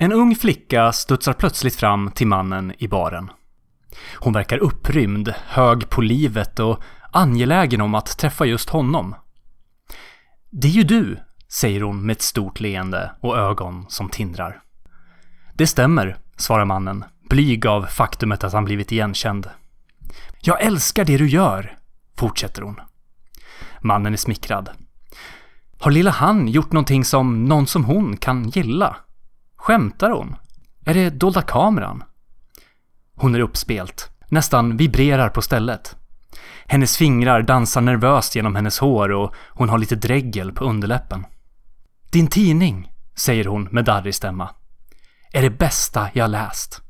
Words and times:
En 0.00 0.12
ung 0.12 0.34
flicka 0.34 0.92
studsar 0.92 1.32
plötsligt 1.32 1.74
fram 1.74 2.10
till 2.10 2.26
mannen 2.26 2.72
i 2.78 2.88
baren. 2.88 3.30
Hon 4.18 4.32
verkar 4.32 4.58
upprymd, 4.58 5.34
hög 5.46 5.90
på 5.90 6.00
livet 6.00 6.58
och 6.58 6.82
angelägen 7.12 7.80
om 7.80 7.94
att 7.94 8.18
träffa 8.18 8.44
just 8.44 8.68
honom. 8.68 9.14
Det 10.50 10.68
är 10.68 10.72
ju 10.72 10.82
du, 10.82 11.18
säger 11.48 11.80
hon 11.80 12.06
med 12.06 12.12
ett 12.12 12.22
stort 12.22 12.60
leende 12.60 13.12
och 13.20 13.38
ögon 13.38 13.86
som 13.88 14.08
tindrar. 14.08 14.62
Det 15.54 15.66
stämmer, 15.66 16.16
svarar 16.36 16.64
mannen, 16.64 17.04
blyg 17.30 17.66
av 17.66 17.86
faktumet 17.86 18.44
att 18.44 18.52
han 18.52 18.64
blivit 18.64 18.92
igenkänd. 18.92 19.50
Jag 20.40 20.62
älskar 20.62 21.04
det 21.04 21.16
du 21.16 21.28
gör, 21.28 21.78
fortsätter 22.16 22.62
hon. 22.62 22.80
Mannen 23.80 24.12
är 24.12 24.16
smickrad. 24.16 24.70
Har 25.78 25.90
lilla 25.90 26.10
han 26.10 26.48
gjort 26.48 26.72
någonting 26.72 27.04
som 27.04 27.44
någon 27.44 27.66
som 27.66 27.84
hon 27.84 28.16
kan 28.16 28.48
gilla? 28.48 28.96
Skämtar 29.58 30.10
hon? 30.10 30.36
Är 30.84 30.94
det 30.94 31.10
dolda 31.10 31.42
kameran? 31.42 32.04
Hon 33.14 33.34
är 33.34 33.40
uppspelt, 33.40 34.10
nästan 34.28 34.76
vibrerar 34.76 35.28
på 35.28 35.42
stället. 35.42 35.96
Hennes 36.66 36.96
fingrar 36.96 37.42
dansar 37.42 37.80
nervöst 37.80 38.34
genom 38.34 38.56
hennes 38.56 38.78
hår 38.78 39.12
och 39.12 39.34
hon 39.48 39.68
har 39.68 39.78
lite 39.78 39.96
dregel 39.96 40.52
på 40.52 40.64
underläppen. 40.64 41.26
Din 42.12 42.26
tidning, 42.26 42.92
säger 43.14 43.44
hon 43.44 43.68
med 43.70 43.84
darrig 43.84 44.14
stämma, 44.14 44.50
är 45.32 45.42
det 45.42 45.50
bästa 45.50 46.08
jag 46.12 46.30
läst. 46.30 46.82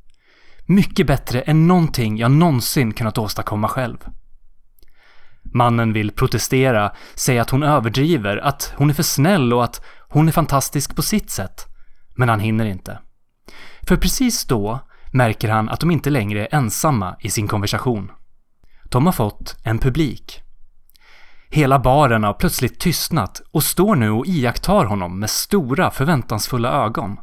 Mycket 0.67 1.07
bättre 1.07 1.41
än 1.41 1.67
någonting 1.67 2.17
jag 2.17 2.31
någonsin 2.31 2.93
kunnat 2.93 3.19
åstadkomma 3.19 3.69
själv. 3.69 3.99
Mannen 5.43 5.93
vill 5.93 6.11
protestera, 6.11 6.93
säga 7.15 7.43
att 7.43 7.51
hon 7.51 7.63
överdriver, 7.63 8.37
att 8.37 8.73
hon 8.77 8.91
är 8.91 8.95
för 8.95 9.03
snäll 9.03 9.53
och 9.53 9.65
att 9.65 9.81
hon 10.09 10.29
är 10.29 10.33
fantastisk 10.33 10.97
på 10.97 11.03
sitt 11.03 11.31
sätt. 11.31 11.67
Men 12.19 12.29
han 12.29 12.41
hinner 12.41 12.67
inte. 12.67 12.99
För 13.83 13.97
precis 13.97 14.45
då 14.45 14.81
märker 15.13 15.49
han 15.49 15.69
att 15.69 15.81
de 15.81 15.91
inte 15.91 16.11
längre 16.11 16.47
är 16.47 16.55
ensamma 16.55 17.17
i 17.21 17.31
sin 17.31 17.49
konversation. 17.49 18.11
De 18.85 19.07
har 19.07 19.13
fått 19.13 19.57
en 19.63 19.79
publik. 19.79 20.43
Hela 21.51 21.79
baren 21.79 22.25
har 22.25 22.35
plötsligt 22.35 22.81
tystnat 22.81 23.43
och 23.51 23.63
står 23.63 23.97
nu 23.97 24.11
och 24.11 24.27
iakttar 24.27 24.85
honom 24.85 25.21
med 25.21 25.31
stora 25.31 25.91
förväntansfulla 25.91 26.85
ögon. 26.85 27.21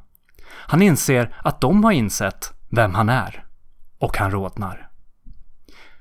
Han 0.47 0.81
inser 0.81 1.35
att 1.43 1.61
de 1.61 1.83
har 1.83 1.91
insett 1.91 2.53
vem 2.69 2.95
han 2.95 3.09
är. 3.09 3.45
Och 3.99 4.17
han 4.17 4.31
rodnar. 4.31 4.89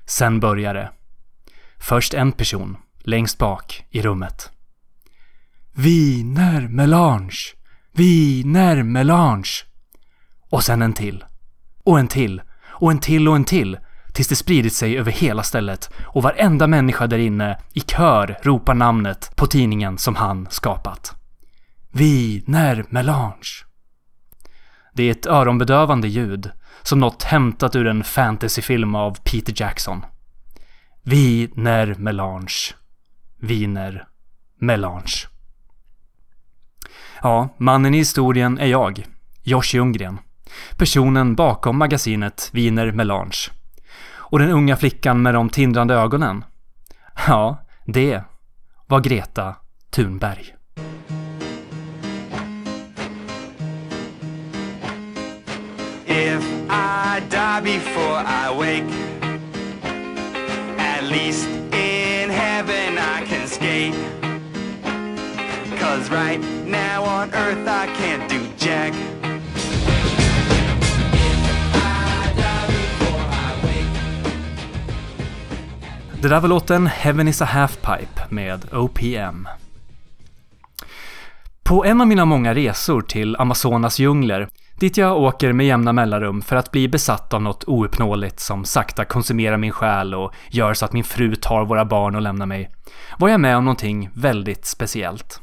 Sen 0.05 0.39
börjar 0.39 0.73
det. 0.73 0.91
Först 1.77 2.13
en 2.13 2.31
person, 2.31 2.77
längst 2.99 3.37
bak 3.37 3.85
i 3.89 4.01
rummet. 4.01 4.51
Viner 5.73 6.67
melange, 6.67 7.54
viner 7.95 8.83
melange. 8.83 9.49
Och 10.49 10.63
sen 10.63 10.81
en 10.81 10.93
till. 10.93 11.23
Och 11.83 11.99
en 11.99 12.07
till. 12.07 12.41
Och 12.67 12.91
en 12.91 12.99
till 12.99 13.27
och 13.27 13.35
en 13.35 13.43
till. 13.43 13.77
Tills 14.13 14.27
det 14.27 14.35
spridit 14.35 14.73
sig 14.73 14.97
över 14.97 15.11
hela 15.11 15.43
stället 15.43 15.89
och 16.03 16.23
varenda 16.23 16.67
människa 16.67 17.07
där 17.07 17.17
inne 17.17 17.59
i 17.73 17.79
kör 17.79 18.37
ropar 18.41 18.73
namnet 18.73 19.35
på 19.35 19.47
tidningen 19.47 19.97
som 19.97 20.15
han 20.15 20.47
skapat. 20.49 21.13
Viner 21.91 22.85
melange. 22.89 23.65
Det 24.93 25.03
är 25.03 25.11
ett 25.11 25.25
öronbedövande 25.25 26.07
ljud, 26.07 26.51
som 26.83 26.99
något 26.99 27.23
hämtat 27.23 27.75
ur 27.75 27.87
en 27.87 28.03
fantasyfilm 28.03 28.95
av 28.95 29.17
Peter 29.23 29.53
Jackson. 29.55 30.05
Wiener 31.03 31.95
melange. 31.97 32.73
Wiener 33.41 34.07
melange. 34.59 35.34
Ja, 37.21 37.49
mannen 37.57 37.93
i 37.93 37.97
historien 37.97 38.57
är 38.59 38.67
jag, 38.67 39.05
Josh 39.43 39.75
Ljunggren. 39.75 40.19
Personen 40.77 41.35
bakom 41.35 41.77
magasinet 41.77 42.49
Viner 42.53 42.91
Melange. 42.91 43.37
Och 44.17 44.39
den 44.39 44.51
unga 44.51 44.77
flickan 44.77 45.21
med 45.21 45.33
de 45.33 45.49
tindrande 45.49 45.93
ögonen? 45.93 46.43
Ja, 47.27 47.65
det 47.85 48.21
var 48.87 48.99
Greta 48.99 49.55
Thunberg. 49.89 50.55
If 56.07 56.43
I 56.69 57.21
die 57.29 57.61
before 57.61 58.21
I 58.21 58.49
wake 58.57 58.93
At 60.77 61.03
least 61.03 61.47
in 61.73 62.29
heaven 62.29 62.97
I 62.97 63.25
can 63.27 63.47
skate 63.47 63.95
Cause 65.79 66.11
right 66.11 66.54
earth 67.35 67.67
I 67.67 67.87
can't 67.99 68.29
do 68.29 68.39
jack 68.57 68.93
Det 76.21 76.29
där 76.29 76.39
var 76.39 76.49
låten 76.49 76.87
Heaven 76.87 77.27
is 77.27 77.41
a 77.41 77.45
Halfpipe 77.45 78.21
med 78.29 78.73
OPM. 78.73 79.47
På 81.63 81.85
en 81.85 82.01
av 82.01 82.07
mina 82.07 82.25
många 82.25 82.53
resor 82.53 83.01
till 83.01 83.35
Amazonas 83.35 83.99
djungler, 83.99 84.47
dit 84.79 84.97
jag 84.97 85.17
åker 85.17 85.53
med 85.53 85.65
jämna 85.65 85.93
mellanrum 85.93 86.41
för 86.41 86.55
att 86.55 86.71
bli 86.71 86.87
besatt 86.87 87.33
av 87.33 87.41
något 87.41 87.63
ouppnåeligt 87.63 88.39
som 88.39 88.65
sakta 88.65 89.05
konsumerar 89.05 89.57
min 89.57 89.71
själ 89.71 90.15
och 90.15 90.33
gör 90.49 90.73
så 90.73 90.85
att 90.85 90.93
min 90.93 91.03
fru 91.03 91.35
tar 91.35 91.65
våra 91.65 91.85
barn 91.85 92.15
och 92.15 92.21
lämnar 92.21 92.45
mig, 92.45 92.69
var 93.19 93.29
jag 93.29 93.39
med 93.39 93.57
om 93.57 93.65
någonting 93.65 94.09
väldigt 94.13 94.65
speciellt. 94.65 95.41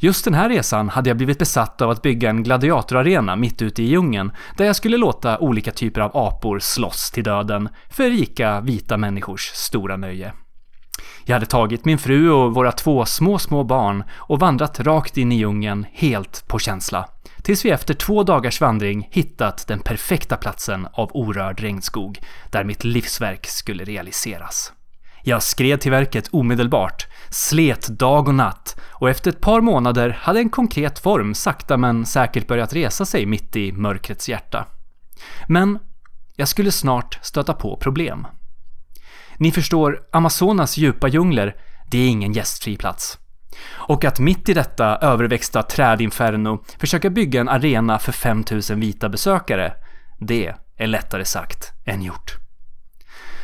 Just 0.00 0.24
den 0.24 0.34
här 0.34 0.48
resan 0.48 0.88
hade 0.88 1.10
jag 1.10 1.16
blivit 1.16 1.38
besatt 1.38 1.82
av 1.82 1.90
att 1.90 2.02
bygga 2.02 2.30
en 2.30 2.42
gladiatorarena 2.42 3.36
mitt 3.36 3.62
ute 3.62 3.82
i 3.82 3.86
djungeln, 3.86 4.32
där 4.56 4.64
jag 4.64 4.76
skulle 4.76 4.96
låta 4.96 5.38
olika 5.38 5.70
typer 5.70 6.00
av 6.00 6.16
apor 6.16 6.58
slåss 6.58 7.10
till 7.10 7.24
döden 7.24 7.68
för 7.90 8.10
rika 8.10 8.60
vita 8.60 8.96
människors 8.96 9.50
stora 9.54 9.96
nöje. 9.96 10.32
Jag 11.24 11.34
hade 11.34 11.46
tagit 11.46 11.84
min 11.84 11.98
fru 11.98 12.30
och 12.30 12.54
våra 12.54 12.72
två 12.72 13.04
små, 13.04 13.38
små 13.38 13.64
barn 13.64 14.04
och 14.16 14.40
vandrat 14.40 14.80
rakt 14.80 15.16
in 15.16 15.32
i 15.32 15.36
djungeln 15.36 15.86
helt 15.92 16.44
på 16.48 16.58
känsla. 16.58 17.08
Tills 17.42 17.64
vi 17.64 17.70
efter 17.70 17.94
två 17.94 18.22
dagars 18.22 18.60
vandring 18.60 19.08
hittat 19.10 19.66
den 19.68 19.80
perfekta 19.80 20.36
platsen 20.36 20.88
av 20.92 21.10
orörd 21.14 21.60
regnskog, 21.60 22.18
där 22.50 22.64
mitt 22.64 22.84
livsverk 22.84 23.46
skulle 23.46 23.84
realiseras. 23.84 24.72
Jag 25.22 25.42
skred 25.42 25.80
till 25.80 25.90
verket 25.90 26.28
omedelbart, 26.32 27.06
slet 27.30 27.88
dag 27.88 28.28
och 28.28 28.34
natt 28.34 28.76
och 28.80 29.10
efter 29.10 29.30
ett 29.30 29.40
par 29.40 29.60
månader 29.60 30.10
hade 30.20 30.38
en 30.38 30.50
konkret 30.50 30.98
form 30.98 31.34
sakta 31.34 31.76
men 31.76 32.06
säkert 32.06 32.46
börjat 32.46 32.72
resa 32.72 33.04
sig 33.04 33.26
mitt 33.26 33.56
i 33.56 33.72
mörkrets 33.72 34.28
hjärta. 34.28 34.66
Men 35.46 35.78
jag 36.36 36.48
skulle 36.48 36.72
snart 36.72 37.18
stöta 37.22 37.54
på 37.54 37.76
problem. 37.76 38.26
Ni 39.36 39.52
förstår, 39.52 40.00
Amazonas 40.12 40.76
djupa 40.76 41.08
djungler, 41.08 41.56
det 41.90 41.98
är 41.98 42.08
ingen 42.08 42.32
gästfri 42.32 42.76
plats. 42.76 43.18
Och 43.70 44.04
att 44.04 44.18
mitt 44.18 44.48
i 44.48 44.54
detta 44.54 44.96
överväxta 44.96 45.62
trädinferno 45.62 46.64
försöka 46.78 47.10
bygga 47.10 47.40
en 47.40 47.48
arena 47.48 47.98
för 47.98 48.12
5000 48.12 48.80
vita 48.80 49.08
besökare, 49.08 49.72
det 50.18 50.54
är 50.76 50.86
lättare 50.86 51.24
sagt 51.24 51.72
än 51.86 52.02
gjort. 52.02 52.47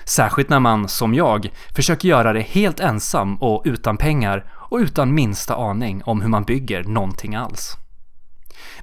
Särskilt 0.04 0.48
när 0.48 0.60
man, 0.60 0.88
som 0.88 1.14
jag, 1.14 1.50
försöker 1.74 2.08
göra 2.08 2.32
det 2.32 2.40
helt 2.40 2.80
ensam 2.80 3.36
och 3.36 3.62
utan 3.64 3.96
pengar 3.96 4.44
och 4.54 4.78
utan 4.78 5.14
minsta 5.14 5.54
aning 5.56 6.02
om 6.04 6.20
hur 6.20 6.28
man 6.28 6.44
bygger 6.44 6.84
någonting 6.84 7.34
alls. 7.34 7.76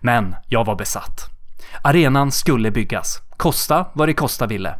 Men 0.01 0.35
jag 0.47 0.65
var 0.65 0.75
besatt. 0.75 1.29
Arenan 1.83 2.31
skulle 2.31 2.71
byggas, 2.71 3.21
kosta 3.37 3.85
vad 3.93 4.07
det 4.07 4.13
kosta 4.13 4.47
ville. 4.47 4.75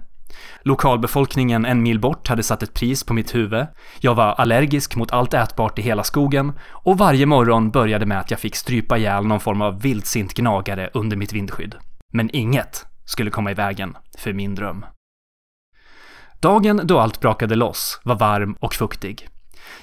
Lokalbefolkningen 0.64 1.66
en 1.66 1.84
mil 1.84 2.00
bort 2.00 2.28
hade 2.28 2.44
satt 2.44 2.64
ett 2.64 2.74
pris 2.74 3.04
på 3.04 3.14
mitt 3.14 3.36
huvud. 3.36 3.68
Jag 4.00 4.16
var 4.16 4.34
allergisk 4.34 4.96
mot 4.96 5.12
allt 5.12 5.34
ätbart 5.34 5.80
i 5.80 5.82
hela 5.82 6.04
skogen 6.04 6.54
och 6.70 6.98
varje 6.98 7.26
morgon 7.26 7.72
började 7.72 8.06
med 8.06 8.20
att 8.20 8.32
jag 8.32 8.40
fick 8.40 8.56
strypa 8.56 8.98
ihjäl 8.98 9.26
någon 9.26 9.40
form 9.40 9.62
av 9.62 9.82
vildsint 9.82 10.34
gnagare 10.34 10.90
under 10.94 11.18
mitt 11.18 11.34
vindskydd. 11.34 11.76
Men 12.14 12.30
inget 12.36 12.86
skulle 13.06 13.32
komma 13.32 13.52
i 13.52 13.54
vägen 13.54 13.98
för 14.18 14.34
min 14.34 14.56
dröm. 14.56 14.86
Dagen 16.42 16.82
då 16.84 17.00
allt 17.00 17.20
brakade 17.20 17.56
loss 17.56 18.00
var 18.04 18.16
varm 18.16 18.56
och 18.60 18.74
fuktig. 18.74 19.28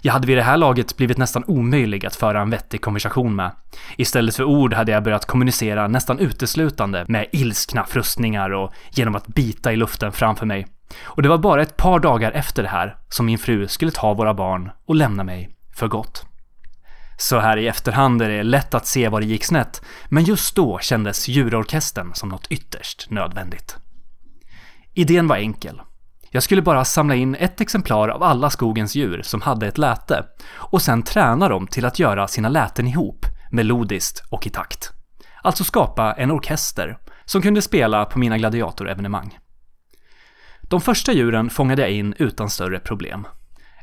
Jag 0.00 0.12
hade 0.12 0.26
vid 0.26 0.36
det 0.36 0.42
här 0.42 0.56
laget 0.56 0.96
blivit 0.96 1.18
nästan 1.18 1.44
omöjlig 1.46 2.06
att 2.06 2.16
föra 2.16 2.40
en 2.40 2.50
vettig 2.50 2.80
konversation 2.80 3.36
med. 3.36 3.50
Istället 3.96 4.36
för 4.36 4.44
ord 4.44 4.74
hade 4.74 4.92
jag 4.92 5.04
börjat 5.04 5.26
kommunicera 5.26 5.88
nästan 5.88 6.18
uteslutande 6.18 7.04
med 7.08 7.26
ilskna 7.32 7.84
frustningar 7.84 8.50
och 8.50 8.72
genom 8.90 9.14
att 9.14 9.26
bita 9.26 9.72
i 9.72 9.76
luften 9.76 10.12
framför 10.12 10.46
mig. 10.46 10.66
Och 11.02 11.22
det 11.22 11.28
var 11.28 11.38
bara 11.38 11.62
ett 11.62 11.76
par 11.76 12.00
dagar 12.00 12.32
efter 12.32 12.62
det 12.62 12.68
här 12.68 12.96
som 13.08 13.26
min 13.26 13.38
fru 13.38 13.68
skulle 13.68 13.90
ta 13.90 14.14
våra 14.14 14.34
barn 14.34 14.70
och 14.86 14.94
lämna 14.94 15.24
mig 15.24 15.50
för 15.76 15.88
gott. 15.88 16.24
Så 17.18 17.38
här 17.38 17.56
i 17.56 17.68
efterhand 17.68 18.22
är 18.22 18.28
det 18.28 18.42
lätt 18.42 18.74
att 18.74 18.86
se 18.86 19.08
var 19.08 19.20
det 19.20 19.26
gick 19.26 19.44
snett, 19.44 19.82
men 20.08 20.24
just 20.24 20.56
då 20.56 20.78
kändes 20.78 21.28
djurorkestern 21.28 22.14
som 22.14 22.28
något 22.28 22.46
ytterst 22.50 23.10
nödvändigt. 23.10 23.76
Idén 24.94 25.28
var 25.28 25.36
enkel. 25.36 25.80
Jag 26.30 26.42
skulle 26.42 26.62
bara 26.62 26.84
samla 26.84 27.14
in 27.14 27.34
ett 27.34 27.60
exemplar 27.60 28.08
av 28.08 28.22
alla 28.22 28.50
skogens 28.50 28.94
djur 28.94 29.22
som 29.22 29.40
hade 29.40 29.66
ett 29.66 29.78
läte 29.78 30.24
och 30.50 30.82
sen 30.82 31.02
träna 31.02 31.48
dem 31.48 31.66
till 31.66 31.84
att 31.84 31.98
göra 31.98 32.28
sina 32.28 32.48
läten 32.48 32.86
ihop, 32.86 33.26
melodiskt 33.50 34.22
och 34.30 34.46
i 34.46 34.50
takt. 34.50 34.90
alltså 35.42 35.64
skapa 35.64 36.12
en 36.12 36.30
orkester 36.30 36.98
som 37.24 37.42
kunde 37.42 37.62
spela 37.62 38.04
på 38.04 38.18
mina 38.18 38.38
gladiatorevenemang. 38.38 39.38
De 40.62 40.80
första 40.80 41.12
djuren 41.12 41.50
fångade 41.50 41.82
jag 41.82 41.90
in 41.90 42.14
utan 42.18 42.50
större 42.50 42.80
problem. 42.80 43.26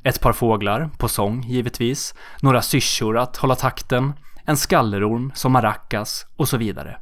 Ett 0.03 0.21
par 0.21 0.33
fåglar, 0.33 0.89
på 0.97 1.07
sång 1.07 1.41
givetvis, 1.41 2.13
några 2.41 2.61
syrsor 2.61 3.17
att 3.17 3.37
hålla 3.37 3.55
takten, 3.55 4.13
en 4.45 4.57
skallerorm 4.57 5.31
som 5.35 5.51
maracas 5.51 6.25
och 6.35 6.49
så 6.49 6.57
vidare. 6.57 6.97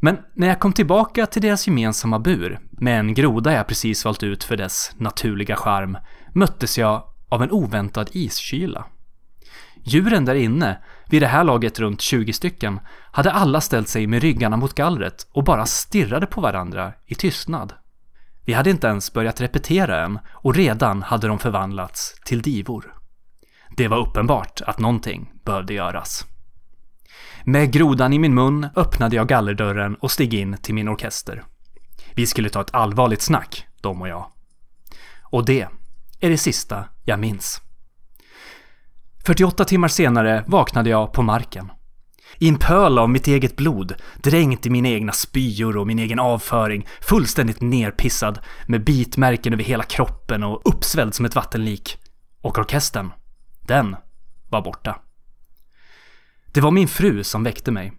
Men 0.00 0.18
när 0.34 0.46
jag 0.46 0.60
kom 0.60 0.72
tillbaka 0.72 1.26
till 1.26 1.42
deras 1.42 1.66
gemensamma 1.66 2.18
bur, 2.18 2.60
med 2.70 3.00
en 3.00 3.14
groda 3.14 3.52
jag 3.52 3.66
precis 3.66 4.04
valt 4.04 4.22
ut 4.22 4.44
för 4.44 4.56
dess 4.56 4.92
naturliga 4.96 5.56
charm, 5.56 5.98
möttes 6.34 6.78
jag 6.78 7.02
av 7.28 7.42
en 7.42 7.50
oväntad 7.50 8.08
iskyla. 8.12 8.84
Djuren 9.84 10.24
där 10.24 10.34
inne, 10.34 10.78
vid 11.10 11.22
det 11.22 11.26
här 11.26 11.44
laget 11.44 11.78
runt 11.78 12.00
20 12.00 12.32
stycken, 12.32 12.80
hade 13.12 13.32
alla 13.32 13.60
ställt 13.60 13.88
sig 13.88 14.06
med 14.06 14.22
ryggarna 14.22 14.56
mot 14.56 14.74
gallret 14.74 15.26
och 15.32 15.44
bara 15.44 15.66
stirrade 15.66 16.26
på 16.26 16.40
varandra 16.40 16.92
i 17.06 17.14
tystnad. 17.14 17.72
Vi 18.44 18.52
hade 18.52 18.70
inte 18.70 18.86
ens 18.86 19.12
börjat 19.12 19.40
repetera 19.40 20.04
än 20.04 20.18
och 20.32 20.54
redan 20.54 21.02
hade 21.02 21.28
de 21.28 21.38
förvandlats 21.38 22.14
till 22.24 22.42
divor. 22.42 22.94
Det 23.76 23.88
var 23.88 23.98
uppenbart 23.98 24.60
att 24.66 24.78
någonting 24.78 25.32
behövde 25.44 25.74
göras. 25.74 26.24
Med 27.48 27.72
grodan 27.72 28.12
i 28.12 28.18
min 28.18 28.34
mun 28.34 28.66
öppnade 28.76 29.16
jag 29.16 29.28
gallerdörren 29.28 29.94
och 29.94 30.10
steg 30.10 30.34
in 30.34 30.56
till 30.62 30.74
min 30.74 30.88
orkester. 30.88 31.44
Vi 32.14 32.26
skulle 32.26 32.48
ta 32.48 32.60
ett 32.60 32.74
allvarligt 32.74 33.22
snack, 33.22 33.66
de 33.80 34.02
och 34.02 34.08
jag. 34.08 34.26
Och 35.22 35.44
det 35.44 35.68
är 36.20 36.30
det 36.30 36.38
sista 36.38 36.84
jag 37.04 37.18
minns. 37.18 37.60
48 39.26 39.64
timmar 39.64 39.88
senare 39.88 40.44
vaknade 40.46 40.90
jag 40.90 41.12
på 41.12 41.22
marken. 41.22 41.72
I 42.38 42.48
en 42.48 42.58
pöl 42.58 42.98
av 42.98 43.10
mitt 43.10 43.26
eget 43.26 43.56
blod, 43.56 43.94
dränkt 44.16 44.66
i 44.66 44.70
mina 44.70 44.88
egna 44.88 45.12
spyor 45.12 45.76
och 45.76 45.86
min 45.86 45.98
egen 45.98 46.18
avföring, 46.18 46.86
fullständigt 47.00 47.60
nerpissad, 47.60 48.38
med 48.66 48.84
bitmärken 48.84 49.52
över 49.52 49.64
hela 49.64 49.84
kroppen 49.84 50.42
och 50.42 50.62
uppsvälld 50.64 51.14
som 51.14 51.24
ett 51.24 51.34
vattenlik. 51.34 51.98
Och 52.40 52.58
orkestern, 52.58 53.12
den 53.60 53.96
var 54.48 54.62
borta. 54.62 55.00
Det 56.56 56.62
var 56.62 56.70
min 56.70 56.88
fru 56.88 57.24
som 57.24 57.44
väckte 57.44 57.70
mig. 57.70 57.92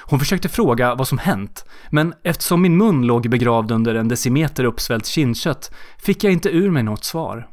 Hon 0.00 0.18
försökte 0.18 0.48
fråga 0.48 0.94
vad 0.94 1.08
som 1.08 1.18
hänt, 1.18 1.64
men 1.90 2.14
eftersom 2.24 2.62
min 2.62 2.76
mun 2.76 3.06
låg 3.06 3.30
begravd 3.30 3.70
under 3.70 3.94
en 3.94 4.08
decimeter 4.08 4.64
uppsvällt 4.64 5.06
kindkött 5.06 5.74
fick 5.98 6.24
jag 6.24 6.32
inte 6.32 6.48
ur 6.48 6.70
mig 6.70 6.82
något 6.82 7.04
svar. 7.04 7.48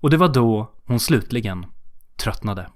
Och 0.00 0.10
det 0.10 0.16
var 0.16 0.28
då 0.28 0.72
hon 0.86 1.00
slutligen 1.00 1.66
tröttnade. 2.16 2.68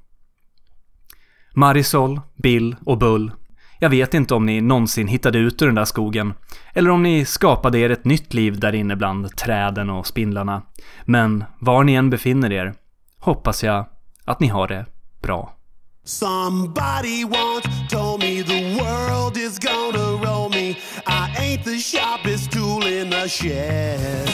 Marisol, 1.54 2.20
Bill 2.36 2.76
och 2.86 2.98
Bull. 2.98 3.32
Jag 3.78 3.90
vet 3.90 4.14
inte 4.14 4.34
om 4.34 4.46
ni 4.46 4.60
någonsin 4.60 5.08
hittade 5.08 5.38
ut 5.38 5.62
ur 5.62 5.66
den 5.66 5.74
där 5.74 5.84
skogen, 5.84 6.34
eller 6.74 6.90
om 6.90 7.02
ni 7.02 7.24
skapade 7.24 7.78
er 7.78 7.90
ett 7.90 8.04
nytt 8.04 8.34
liv 8.34 8.60
där 8.60 8.74
inne 8.74 8.96
bland 8.96 9.36
träden 9.36 9.90
och 9.90 10.06
spindlarna. 10.06 10.62
Men 11.04 11.44
var 11.60 11.84
ni 11.84 11.94
än 11.94 12.10
befinner 12.10 12.52
er, 12.52 12.74
hoppas 13.18 13.64
jag 13.64 13.86
att 14.24 14.40
ni 14.40 14.46
har 14.46 14.68
det 14.68 14.86
bra. 15.22 15.59
Somebody 16.04 17.24
once 17.24 17.66
told 17.88 18.20
me 18.20 18.42
the 18.42 18.78
world 18.82 19.36
is 19.36 19.58
gonna 19.58 20.16
roll 20.24 20.48
me 20.48 20.76
I 21.06 21.34
ain't 21.38 21.64
the 21.64 21.78
sharpest 21.78 22.52
tool 22.52 22.86
in 22.86 23.10
the 23.10 23.28
shed 23.28 24.28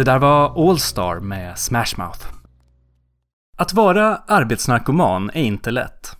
Det 0.00 0.04
där 0.04 0.18
var 0.18 0.68
Allstar 0.70 1.20
med 1.20 1.58
Smash 1.58 1.98
Mouth. 1.98 2.26
Att 3.56 3.72
vara 3.72 4.16
arbetsnarkoman 4.16 5.30
är 5.34 5.42
inte 5.42 5.70
lätt. 5.70 6.19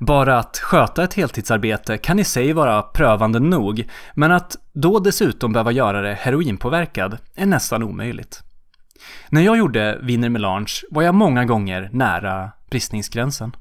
Bara 0.00 0.38
att 0.38 0.58
sköta 0.58 1.04
ett 1.04 1.14
heltidsarbete 1.14 1.98
kan 1.98 2.18
i 2.18 2.24
sig 2.24 2.52
vara 2.52 2.82
prövande 2.82 3.38
nog, 3.40 3.88
men 4.14 4.32
att 4.32 4.56
då 4.72 4.98
dessutom 4.98 5.52
behöva 5.52 5.72
göra 5.72 6.00
det 6.00 6.14
heroinpåverkad 6.14 7.18
är 7.34 7.46
nästan 7.46 7.82
omöjligt. 7.82 8.42
När 9.28 9.40
jag 9.40 9.58
gjorde 9.58 9.98
Wiener 10.02 10.28
Melange 10.28 10.72
var 10.90 11.02
jag 11.02 11.14
många 11.14 11.44
gånger 11.44 11.90
nära 11.92 12.50
bristningsgränsen. 12.70 13.56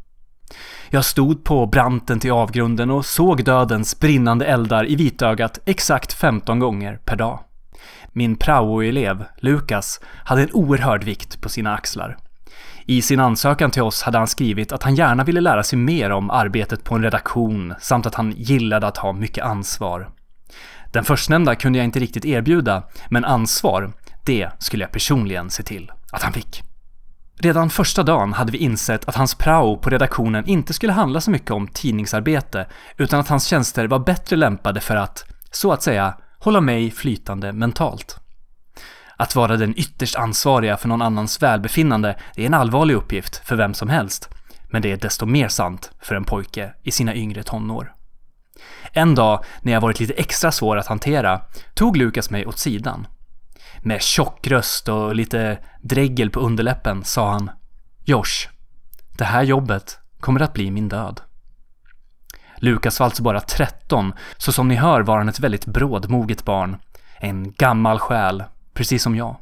Jag 0.89 1.05
stod 1.05 1.43
på 1.43 1.65
branten 1.65 2.19
till 2.19 2.31
avgrunden 2.31 2.89
och 2.89 3.05
såg 3.05 3.43
dödens 3.43 3.99
brinnande 3.99 4.45
eldar 4.45 4.89
i 4.89 4.95
vitögat 4.95 5.59
exakt 5.65 6.13
15 6.13 6.59
gånger 6.59 6.99
per 7.05 7.15
dag. 7.15 7.39
Min 8.13 8.35
praoelev, 8.35 9.25
Lukas, 9.37 9.99
hade 10.03 10.41
en 10.41 10.51
oerhörd 10.53 11.03
vikt 11.03 11.41
på 11.41 11.49
sina 11.49 11.75
axlar. 11.75 12.17
I 12.91 13.01
sin 13.01 13.19
ansökan 13.19 13.71
till 13.71 13.81
oss 13.81 14.01
hade 14.01 14.17
han 14.17 14.27
skrivit 14.27 14.71
att 14.71 14.83
han 14.83 14.95
gärna 14.95 15.23
ville 15.23 15.41
lära 15.41 15.63
sig 15.63 15.79
mer 15.79 16.09
om 16.11 16.29
arbetet 16.29 16.83
på 16.83 16.95
en 16.95 17.03
redaktion 17.03 17.73
samt 17.79 18.05
att 18.05 18.15
han 18.15 18.31
gillade 18.31 18.87
att 18.87 18.97
ha 18.97 19.13
mycket 19.13 19.43
ansvar. 19.43 20.09
Den 20.91 21.03
förstnämnda 21.03 21.55
kunde 21.55 21.79
jag 21.79 21.85
inte 21.85 21.99
riktigt 21.99 22.25
erbjuda, 22.25 22.83
men 23.09 23.25
ansvar, 23.25 23.91
det 24.25 24.49
skulle 24.59 24.83
jag 24.83 24.91
personligen 24.91 25.49
se 25.49 25.63
till 25.63 25.91
att 26.11 26.23
han 26.23 26.33
fick. 26.33 26.63
Redan 27.39 27.69
första 27.69 28.03
dagen 28.03 28.33
hade 28.33 28.51
vi 28.51 28.57
insett 28.57 29.07
att 29.07 29.15
hans 29.15 29.35
prao 29.35 29.77
på 29.77 29.89
redaktionen 29.89 30.47
inte 30.47 30.73
skulle 30.73 30.93
handla 30.93 31.21
så 31.21 31.31
mycket 31.31 31.51
om 31.51 31.67
tidningsarbete, 31.67 32.67
utan 32.97 33.19
att 33.19 33.27
hans 33.27 33.45
tjänster 33.45 33.87
var 33.87 33.99
bättre 33.99 34.35
lämpade 34.35 34.79
för 34.79 34.95
att, 34.95 35.25
så 35.51 35.71
att 35.71 35.83
säga, 35.83 36.17
hålla 36.39 36.61
mig 36.61 36.91
flytande 36.91 37.53
mentalt. 37.53 38.20
Att 39.21 39.35
vara 39.35 39.57
den 39.57 39.79
ytterst 39.79 40.15
ansvariga 40.15 40.77
för 40.77 40.87
någon 40.87 41.01
annans 41.01 41.41
välbefinnande 41.41 42.15
är 42.35 42.45
en 42.45 42.53
allvarlig 42.53 42.93
uppgift 42.93 43.47
för 43.47 43.55
vem 43.55 43.73
som 43.73 43.89
helst, 43.89 44.29
men 44.63 44.81
det 44.81 44.91
är 44.91 44.97
desto 44.97 45.25
mer 45.25 45.47
sant 45.47 45.91
för 45.99 46.15
en 46.15 46.23
pojke 46.23 46.73
i 46.83 46.91
sina 46.91 47.15
yngre 47.15 47.43
tonår. 47.43 47.93
En 48.91 49.15
dag, 49.15 49.43
när 49.61 49.73
jag 49.73 49.81
varit 49.81 49.99
lite 49.99 50.13
extra 50.13 50.51
svår 50.51 50.77
att 50.77 50.87
hantera, 50.87 51.41
tog 51.73 51.97
Lukas 51.97 52.29
mig 52.29 52.45
åt 52.45 52.59
sidan. 52.59 53.07
Med 53.81 54.01
tjock 54.01 54.47
röst 54.47 54.87
och 54.87 55.15
lite 55.15 55.57
dregel 55.81 56.29
på 56.29 56.39
underläppen 56.39 57.03
sa 57.03 57.31
han 57.31 57.51
Josh, 58.05 58.49
det 59.17 59.25
här 59.25 59.43
jobbet 59.43 59.99
kommer 60.19 60.39
att 60.39 60.53
bli 60.53 60.71
min 60.71 60.89
död. 60.89 61.21
Lukas 62.57 62.99
var 62.99 63.05
alltså 63.05 63.23
bara 63.23 63.39
13, 63.39 64.13
så 64.37 64.51
som 64.51 64.67
ni 64.67 64.75
hör 64.75 65.01
var 65.01 65.17
han 65.17 65.29
ett 65.29 65.39
väldigt 65.39 65.65
brådmoget 65.65 66.45
barn. 66.45 66.77
En 67.19 67.51
gammal 67.51 67.99
själ, 67.99 68.43
precis 68.73 69.03
som 69.03 69.15
jag. 69.15 69.37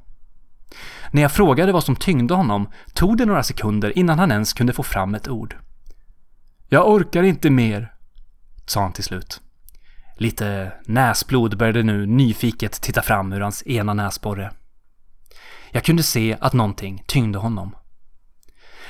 När 1.12 1.22
jag 1.22 1.32
frågade 1.32 1.72
vad 1.72 1.84
som 1.84 1.96
tyngde 1.96 2.34
honom 2.34 2.70
tog 2.94 3.18
det 3.18 3.26
några 3.26 3.44
sekunder 3.44 3.98
innan 3.98 4.20
han 4.20 4.32
ens 4.32 4.54
kunde 4.54 4.74
få 4.74 4.84
fram 4.84 5.16
ett 5.16 5.28
ord. 5.28 5.56
Jag 6.68 6.90
orkar 6.90 7.24
inte 7.24 7.50
mer, 7.50 7.94
sa 8.66 8.82
han 8.82 8.94
till 8.94 9.04
slut. 9.04 9.42
Lite 10.18 10.72
näsblod 10.86 11.58
började 11.58 11.84
nu 11.84 12.06
nyfiket 12.06 12.82
titta 12.82 13.02
fram 13.02 13.34
ur 13.34 13.42
hans 13.42 13.68
ena 13.68 13.94
näsborre. 13.94 14.52
Jag 15.72 15.84
kunde 15.84 16.04
se 16.04 16.38
att 16.42 16.54
någonting 16.54 17.04
tyngde 17.08 17.40
honom. 17.40 17.76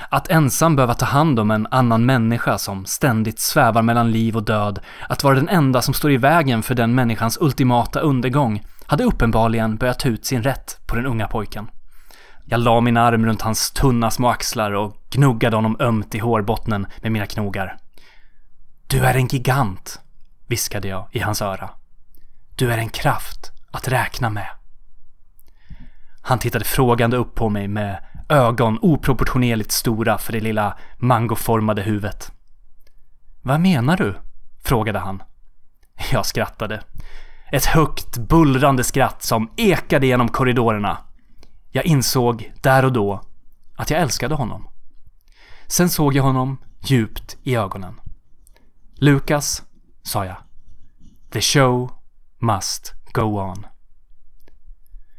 Att 0.09 0.29
ensam 0.29 0.75
behöva 0.75 0.93
ta 0.93 1.05
hand 1.05 1.39
om 1.39 1.51
en 1.51 1.67
annan 1.71 2.05
människa 2.05 2.57
som 2.57 2.85
ständigt 2.85 3.39
svävar 3.39 3.81
mellan 3.81 4.11
liv 4.11 4.35
och 4.35 4.43
död, 4.43 4.79
att 5.09 5.23
vara 5.23 5.35
den 5.35 5.49
enda 5.49 5.81
som 5.81 5.93
står 5.93 6.11
i 6.11 6.17
vägen 6.17 6.63
för 6.63 6.75
den 6.75 6.95
människans 6.95 7.37
ultimata 7.41 7.99
undergång, 7.99 8.63
hade 8.89 9.03
uppenbarligen 9.03 9.77
börjat 9.77 9.99
ta 9.99 10.09
ut 10.09 10.25
sin 10.25 10.43
rätt 10.43 10.79
på 10.85 10.95
den 10.95 11.05
unga 11.05 11.27
pojken. 11.27 11.69
Jag 12.45 12.59
la 12.59 12.81
min 12.81 12.97
arm 12.97 13.25
runt 13.25 13.41
hans 13.41 13.71
tunna 13.71 14.11
små 14.11 14.29
axlar 14.29 14.71
och 14.71 14.95
gnuggade 15.09 15.55
honom 15.55 15.77
ömt 15.79 16.15
i 16.15 16.19
hårbottnen 16.19 16.87
med 17.01 17.11
mina 17.11 17.25
knogar. 17.25 17.77
Du 18.87 18.99
är 18.99 19.15
en 19.15 19.27
gigant, 19.27 19.99
viskade 20.47 20.87
jag 20.87 21.07
i 21.11 21.19
hans 21.19 21.41
öra. 21.41 21.69
Du 22.55 22.71
är 22.71 22.77
en 22.77 22.89
kraft 22.89 23.51
att 23.71 23.87
räkna 23.87 24.29
med. 24.29 24.47
Han 26.21 26.39
tittade 26.39 26.65
frågande 26.65 27.17
upp 27.17 27.35
på 27.35 27.49
mig 27.49 27.67
med 27.67 28.03
ögon 28.29 28.79
oproportionerligt 28.81 29.71
stora 29.71 30.17
för 30.17 30.33
det 30.33 30.39
lilla 30.39 30.77
mangoformade 30.97 31.81
huvudet. 31.81 32.31
Vad 33.41 33.59
menar 33.59 33.97
du? 33.97 34.15
frågade 34.63 34.99
han. 34.99 35.23
Jag 36.11 36.25
skrattade. 36.25 36.83
Ett 37.51 37.65
högt, 37.65 38.17
bullrande 38.17 38.83
skratt 38.83 39.23
som 39.23 39.51
ekade 39.57 40.07
genom 40.07 40.27
korridorerna. 40.27 40.97
Jag 41.71 41.85
insåg 41.85 42.53
där 42.61 42.85
och 42.85 42.93
då 42.93 43.21
att 43.75 43.89
jag 43.89 44.01
älskade 44.01 44.35
honom. 44.35 44.67
Sen 45.67 45.89
såg 45.89 46.13
jag 46.13 46.23
honom 46.23 46.57
djupt 46.81 47.37
i 47.43 47.55
ögonen. 47.55 48.01
Lukas, 48.95 49.63
sa 50.03 50.25
jag. 50.25 50.37
The 51.31 51.41
show 51.41 51.91
must 52.39 52.93
go 53.13 53.21
on. 53.21 53.65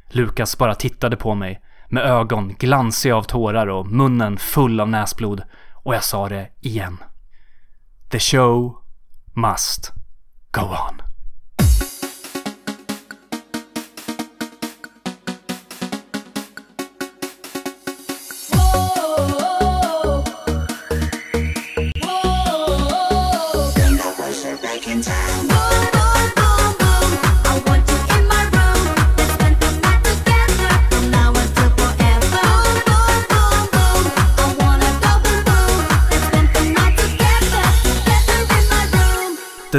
Lukas 0.09 0.59
bara 0.59 0.75
tittade 0.75 1.17
på 1.17 1.35
mig 1.35 1.63
med 1.89 2.03
ögon 2.03 2.55
glansiga 2.59 3.17
av 3.17 3.23
tårar 3.23 3.67
och 3.67 3.87
munnen 3.87 4.39
full 4.39 4.81
av 4.81 4.89
näsblod 4.89 5.43
och 5.73 5.95
jag 5.95 6.05
sa 6.05 6.29
det 6.29 6.51
igen. 6.61 6.99
The 8.11 8.19
show 8.19 8.77
must 9.35 9.93
go 10.51 10.63
on. 10.63 11.10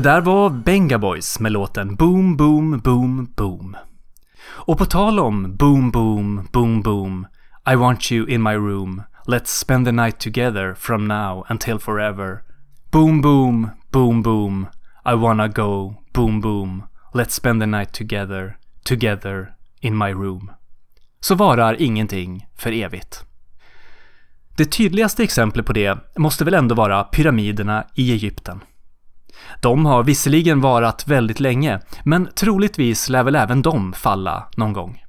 Det 0.01 0.10
där 0.10 0.22
var 0.22 0.50
Benga 0.50 0.98
Boys 0.98 1.39
med 1.39 1.51
låten 1.51 1.96
Boom 1.96 2.38
Boom 2.38 2.79
Boom 2.79 3.34
Boom. 3.36 3.77
Och 4.43 4.77
på 4.77 4.86
tal 4.86 5.20
om 5.20 5.55
Boom 5.55 5.91
Boom 5.91 6.48
Boom 6.51 6.81
Boom 6.81 7.27
I 7.72 7.75
want 7.75 8.12
you 8.12 8.29
in 8.29 8.43
my 8.43 8.53
room 8.53 9.01
Let's 9.27 9.60
spend 9.60 9.86
the 9.86 9.91
night 9.91 10.20
together 10.20 10.74
from 10.74 11.08
now 11.08 11.46
until 11.50 11.79
forever 11.79 12.41
Boom 12.91 13.22
boom 13.22 13.70
boom 13.91 14.22
boom 14.22 14.67
I 15.05 15.13
wanna 15.15 15.48
go 15.48 15.96
boom 16.13 16.41
boom 16.41 16.84
Let's 17.13 17.31
spend 17.31 17.62
the 17.62 17.67
night 17.67 17.93
together 17.93 18.58
Together 18.84 19.53
in 19.81 19.98
my 19.98 20.13
room 20.13 20.51
Så 21.20 21.36
varar 21.36 21.81
ingenting 21.81 22.48
för 22.55 22.72
evigt. 22.72 23.25
Det 24.58 24.65
tydligaste 24.65 25.24
exemplet 25.24 25.65
på 25.65 25.74
det 25.74 25.98
måste 26.17 26.46
väl 26.46 26.53
ändå 26.53 26.75
vara 26.75 27.03
pyramiderna 27.03 27.86
i 27.96 28.12
Egypten. 28.12 28.62
De 29.62 29.86
har 29.86 30.04
visserligen 30.04 30.62
varat 30.62 31.08
väldigt 31.08 31.40
länge, 31.40 31.80
men 32.04 32.30
troligtvis 32.36 33.10
lär 33.10 33.24
väl 33.24 33.36
även 33.36 33.62
de 33.62 33.94
falla 33.94 34.48
någon 34.58 34.74
gång. 34.74 35.04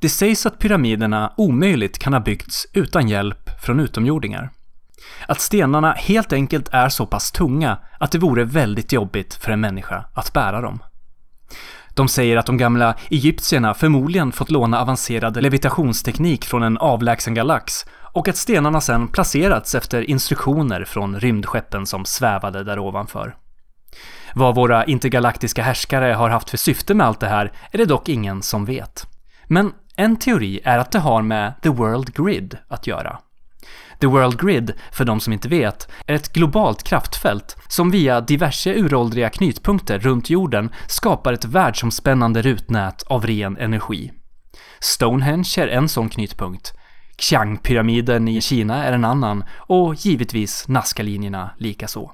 Det 0.00 0.08
sägs 0.08 0.46
att 0.46 0.58
pyramiderna 0.58 1.32
omöjligt 1.36 1.98
kan 1.98 2.12
ha 2.12 2.20
byggts 2.20 2.66
utan 2.72 3.08
hjälp 3.08 3.50
från 3.62 3.80
utomjordingar. 3.80 4.50
Att 5.26 5.40
stenarna 5.40 5.92
helt 5.92 6.32
enkelt 6.32 6.68
är 6.72 6.88
så 6.88 7.06
pass 7.06 7.32
tunga 7.32 7.78
att 8.00 8.12
det 8.12 8.18
vore 8.18 8.44
väldigt 8.44 8.92
jobbigt 8.92 9.34
för 9.34 9.52
en 9.52 9.60
människa 9.60 10.04
att 10.14 10.32
bära 10.32 10.60
dem. 10.60 10.78
De 11.94 12.08
säger 12.08 12.36
att 12.36 12.46
de 12.46 12.56
gamla 12.56 12.94
egyptierna 13.10 13.74
förmodligen 13.74 14.32
fått 14.32 14.50
låna 14.50 14.80
avancerad 14.80 15.42
levitationsteknik 15.42 16.44
från 16.44 16.62
en 16.62 16.78
avlägsen 16.78 17.34
galax 17.34 17.86
och 18.12 18.28
att 18.28 18.36
stenarna 18.36 18.80
sedan 18.80 19.08
placerats 19.08 19.74
efter 19.74 20.10
instruktioner 20.10 20.84
från 20.84 21.20
rymdskeppen 21.20 21.86
som 21.86 22.04
svävade 22.04 22.64
där 22.64 22.78
ovanför. 22.78 23.36
Vad 24.34 24.54
våra 24.54 24.84
intergalaktiska 24.84 25.62
härskare 25.62 26.12
har 26.12 26.28
haft 26.28 26.50
för 26.50 26.56
syfte 26.56 26.94
med 26.94 27.06
allt 27.06 27.20
det 27.20 27.28
här 27.28 27.52
är 27.70 27.78
det 27.78 27.84
dock 27.84 28.08
ingen 28.08 28.42
som 28.42 28.64
vet. 28.64 29.06
Men 29.46 29.72
en 29.96 30.16
teori 30.16 30.60
är 30.64 30.78
att 30.78 30.92
det 30.92 30.98
har 30.98 31.22
med 31.22 31.52
The 31.62 31.68
World 31.68 32.14
Grid 32.14 32.58
att 32.68 32.86
göra. 32.86 33.18
The 34.00 34.06
World 34.06 34.40
Grid, 34.40 34.72
för 34.92 35.04
de 35.04 35.20
som 35.20 35.32
inte 35.32 35.48
vet, 35.48 35.88
är 36.06 36.14
ett 36.14 36.32
globalt 36.32 36.82
kraftfält 36.82 37.56
som 37.68 37.90
via 37.90 38.20
diverse 38.20 38.74
uråldriga 38.74 39.30
knytpunkter 39.30 39.98
runt 39.98 40.30
jorden 40.30 40.70
skapar 40.86 41.32
ett 41.32 41.44
världsomspännande 41.44 42.42
rutnät 42.42 43.02
av 43.02 43.26
ren 43.26 43.56
energi. 43.56 44.12
Stonehenge 44.80 45.54
är 45.58 45.68
en 45.68 45.88
sån 45.88 46.08
knytpunkt, 46.08 46.74
Xiang-pyramiden 47.20 48.28
i 48.28 48.40
Kina 48.40 48.84
är 48.84 48.92
en 48.92 49.04
annan 49.04 49.44
och 49.56 49.94
givetvis 49.94 50.68
Nazca-linjerna 50.68 51.50
likaså. 51.58 52.12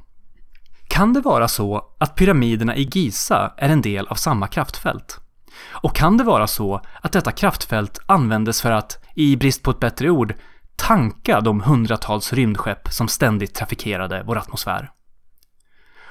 Kan 0.88 1.12
det 1.12 1.20
vara 1.20 1.48
så 1.48 1.84
att 1.98 2.14
pyramiderna 2.14 2.76
i 2.76 2.82
Giza 2.82 3.52
är 3.56 3.68
en 3.68 3.82
del 3.82 4.06
av 4.06 4.14
samma 4.14 4.46
kraftfält? 4.46 5.20
Och 5.68 5.96
kan 5.96 6.16
det 6.16 6.24
vara 6.24 6.46
så 6.46 6.80
att 7.00 7.12
detta 7.12 7.32
kraftfält 7.32 7.98
användes 8.06 8.62
för 8.62 8.70
att, 8.70 9.04
i 9.14 9.36
brist 9.36 9.62
på 9.62 9.70
ett 9.70 9.80
bättre 9.80 10.10
ord, 10.10 10.34
tanka 10.76 11.40
de 11.40 11.60
hundratals 11.60 12.32
rymdskepp 12.32 12.88
som 12.92 13.08
ständigt 13.08 13.54
trafikerade 13.54 14.22
vår 14.26 14.38
atmosfär? 14.38 14.90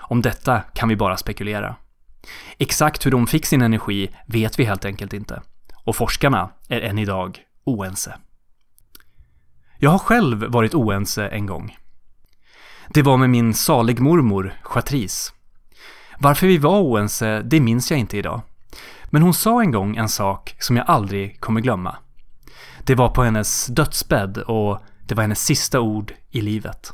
Om 0.08 0.22
detta 0.22 0.60
kan 0.60 0.90
vi 0.90 0.96
bara 0.96 1.18
spekulera. 1.18 1.76
Exakt 2.58 3.06
hur 3.06 3.12
de 3.12 3.28
fick 3.28 3.46
sin 3.46 3.62
energi 3.62 4.10
vet 4.28 4.60
vi 4.60 4.64
helt 4.64 4.86
enkelt 4.86 5.14
inte. 5.14 5.42
Och 5.84 5.96
forskarna 5.96 6.50
är 6.70 6.82
än 6.82 7.00
idag 7.00 7.40
oense. 7.64 8.18
Jag 9.78 9.90
har 9.90 10.00
själv 10.00 10.46
varit 10.48 10.74
oense 10.74 11.28
en 11.28 11.46
gång. 11.46 11.78
Det 12.90 13.02
var 13.02 13.18
med 13.18 13.30
min 13.30 13.54
salig 13.54 14.00
mormor, 14.00 14.54
Chatrice. 14.64 15.34
Varför 16.20 16.48
vi 16.48 16.58
var 16.58 16.82
oense, 16.82 17.42
det 17.42 17.60
minns 17.60 17.92
jag 17.92 18.00
inte 18.00 18.18
idag. 18.18 18.42
Men 19.06 19.22
hon 19.22 19.34
sa 19.34 19.62
en 19.62 19.72
gång 19.72 19.98
en 19.98 20.10
sak 20.10 20.56
som 20.60 20.78
jag 20.78 20.86
aldrig 20.90 21.40
kommer 21.40 21.62
glömma. 21.62 21.96
Det 22.88 22.96
var 22.96 23.10
på 23.10 23.24
hennes 23.24 23.66
dödsbädd 23.66 24.38
och 24.38 24.80
det 25.06 25.16
var 25.16 25.22
hennes 25.22 25.46
sista 25.46 25.80
ord 25.80 26.14
i 26.32 26.42
livet. 26.42 26.94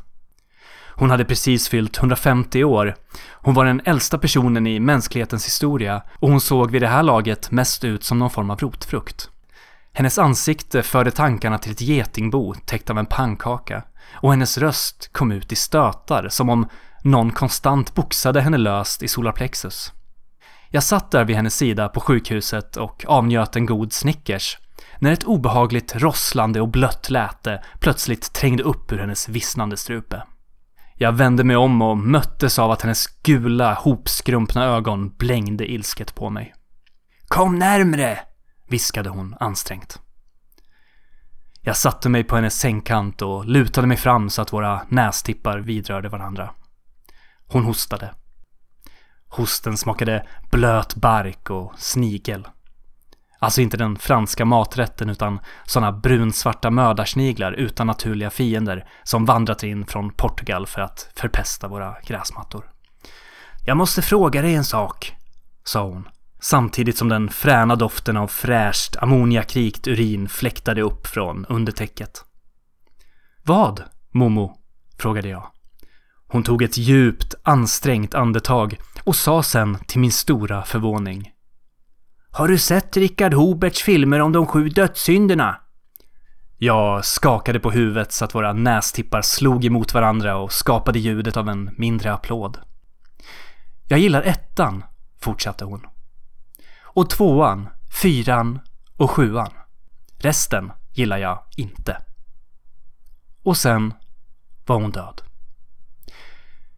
Hon 0.94 1.10
hade 1.10 1.24
precis 1.24 1.68
fyllt 1.68 1.98
150 1.98 2.64
år. 2.64 2.96
Hon 3.30 3.54
var 3.54 3.64
den 3.64 3.80
äldsta 3.84 4.18
personen 4.18 4.66
i 4.66 4.80
mänsklighetens 4.80 5.46
historia 5.46 6.02
och 6.18 6.30
hon 6.30 6.40
såg 6.40 6.70
vid 6.70 6.82
det 6.82 6.88
här 6.88 7.02
laget 7.02 7.50
mest 7.50 7.84
ut 7.84 8.04
som 8.04 8.18
någon 8.18 8.30
form 8.30 8.50
av 8.50 8.58
rotfrukt. 8.58 9.30
Hennes 9.92 10.18
ansikte 10.18 10.82
förde 10.82 11.10
tankarna 11.10 11.58
till 11.58 11.72
ett 11.72 11.80
getingbo 11.80 12.54
täckt 12.54 12.90
av 12.90 12.98
en 12.98 13.06
pannkaka 13.06 13.82
och 14.12 14.30
hennes 14.30 14.58
röst 14.58 15.12
kom 15.12 15.32
ut 15.32 15.52
i 15.52 15.56
stötar 15.56 16.28
som 16.28 16.48
om 16.48 16.68
någon 17.02 17.30
konstant 17.30 17.94
boxade 17.94 18.40
henne 18.40 18.58
löst 18.58 19.02
i 19.02 19.08
solarplexus. 19.08 19.92
Jag 20.68 20.82
satt 20.82 21.10
där 21.10 21.24
vid 21.24 21.36
hennes 21.36 21.56
sida 21.56 21.88
på 21.88 22.00
sjukhuset 22.00 22.76
och 22.76 23.04
avnjöt 23.08 23.56
en 23.56 23.66
god 23.66 23.92
Snickers 23.92 24.58
när 25.02 25.12
ett 25.12 25.24
obehagligt 25.24 25.96
rosslande 25.96 26.60
och 26.60 26.68
blött 26.68 27.10
läte 27.10 27.62
plötsligt 27.80 28.32
trängde 28.32 28.62
upp 28.62 28.92
ur 28.92 28.98
hennes 28.98 29.28
vissnande 29.28 29.76
strupe. 29.76 30.22
Jag 30.94 31.12
vände 31.12 31.44
mig 31.44 31.56
om 31.56 31.82
och 31.82 31.98
möttes 31.98 32.58
av 32.58 32.70
att 32.70 32.82
hennes 32.82 33.06
gula, 33.06 33.74
hopskrumpna 33.74 34.64
ögon 34.64 35.16
blängde 35.16 35.72
ilsket 35.72 36.14
på 36.14 36.30
mig. 36.30 36.54
Kom 37.28 37.58
närmre! 37.58 38.18
viskade 38.68 39.08
hon 39.08 39.36
ansträngt. 39.40 40.00
Jag 41.60 41.76
satte 41.76 42.08
mig 42.08 42.24
på 42.24 42.36
hennes 42.36 42.58
sängkant 42.58 43.22
och 43.22 43.44
lutade 43.44 43.86
mig 43.86 43.96
fram 43.96 44.30
så 44.30 44.42
att 44.42 44.52
våra 44.52 44.82
nästippar 44.88 45.58
vidrörde 45.58 46.08
varandra. 46.08 46.50
Hon 47.46 47.64
hostade. 47.64 48.14
Hosten 49.28 49.76
smakade 49.76 50.26
blöt 50.50 50.94
bark 50.94 51.50
och 51.50 51.72
snigel. 51.78 52.46
Alltså 53.42 53.60
inte 53.60 53.76
den 53.76 53.96
franska 53.96 54.44
maträtten 54.44 55.10
utan 55.10 55.40
sådana 55.64 55.92
brunsvarta 55.92 56.70
mördarsniglar 56.70 57.52
utan 57.52 57.86
naturliga 57.86 58.30
fiender 58.30 58.88
som 59.04 59.24
vandrat 59.24 59.62
in 59.62 59.86
från 59.86 60.12
Portugal 60.12 60.66
för 60.66 60.80
att 60.80 61.10
förpesta 61.16 61.68
våra 61.68 61.96
gräsmattor. 62.06 62.70
Jag 63.64 63.76
måste 63.76 64.02
fråga 64.02 64.42
dig 64.42 64.54
en 64.54 64.64
sak, 64.64 65.14
sa 65.64 65.82
hon 65.82 66.08
samtidigt 66.42 66.98
som 66.98 67.08
den 67.08 67.28
fräna 67.28 67.76
doften 67.76 68.16
av 68.16 68.26
fräscht 68.28 68.96
ammoniakrikt 68.96 69.88
urin 69.88 70.28
fläktade 70.28 70.82
upp 70.82 71.06
från 71.06 71.46
undertäcket. 71.46 72.24
Vad, 73.42 73.82
Momo? 74.10 74.58
frågade 74.98 75.28
jag. 75.28 75.46
Hon 76.28 76.42
tog 76.42 76.62
ett 76.62 76.76
djupt, 76.76 77.34
ansträngt 77.42 78.14
andetag 78.14 78.78
och 79.04 79.16
sa 79.16 79.42
sen 79.42 79.78
till 79.86 80.00
min 80.00 80.12
stora 80.12 80.62
förvåning. 80.62 81.31
Har 82.34 82.48
du 82.48 82.58
sett 82.58 82.96
Richard 82.96 83.34
Hoberts 83.34 83.82
filmer 83.82 84.20
om 84.20 84.32
de 84.32 84.46
sju 84.46 84.68
dödssynderna? 84.68 85.60
Jag 86.58 87.04
skakade 87.04 87.60
på 87.60 87.70
huvudet 87.70 88.12
så 88.12 88.24
att 88.24 88.34
våra 88.34 88.52
nästippar 88.52 89.22
slog 89.22 89.64
emot 89.64 89.94
varandra 89.94 90.36
och 90.36 90.52
skapade 90.52 90.98
ljudet 90.98 91.36
av 91.36 91.48
en 91.48 91.70
mindre 91.76 92.12
applåd. 92.12 92.58
Jag 93.88 93.98
gillar 93.98 94.22
ettan, 94.22 94.84
fortsatte 95.20 95.64
hon 95.64 95.86
och 96.82 97.10
tvåan, 97.10 97.68
fyran 98.02 98.60
och 98.96 99.10
sjuan. 99.10 99.50
Resten 100.18 100.72
gillar 100.92 101.18
jag 101.18 101.42
inte. 101.56 101.96
Och 103.42 103.56
sen 103.56 103.94
var 104.66 104.80
hon 104.80 104.90
död. 104.90 105.22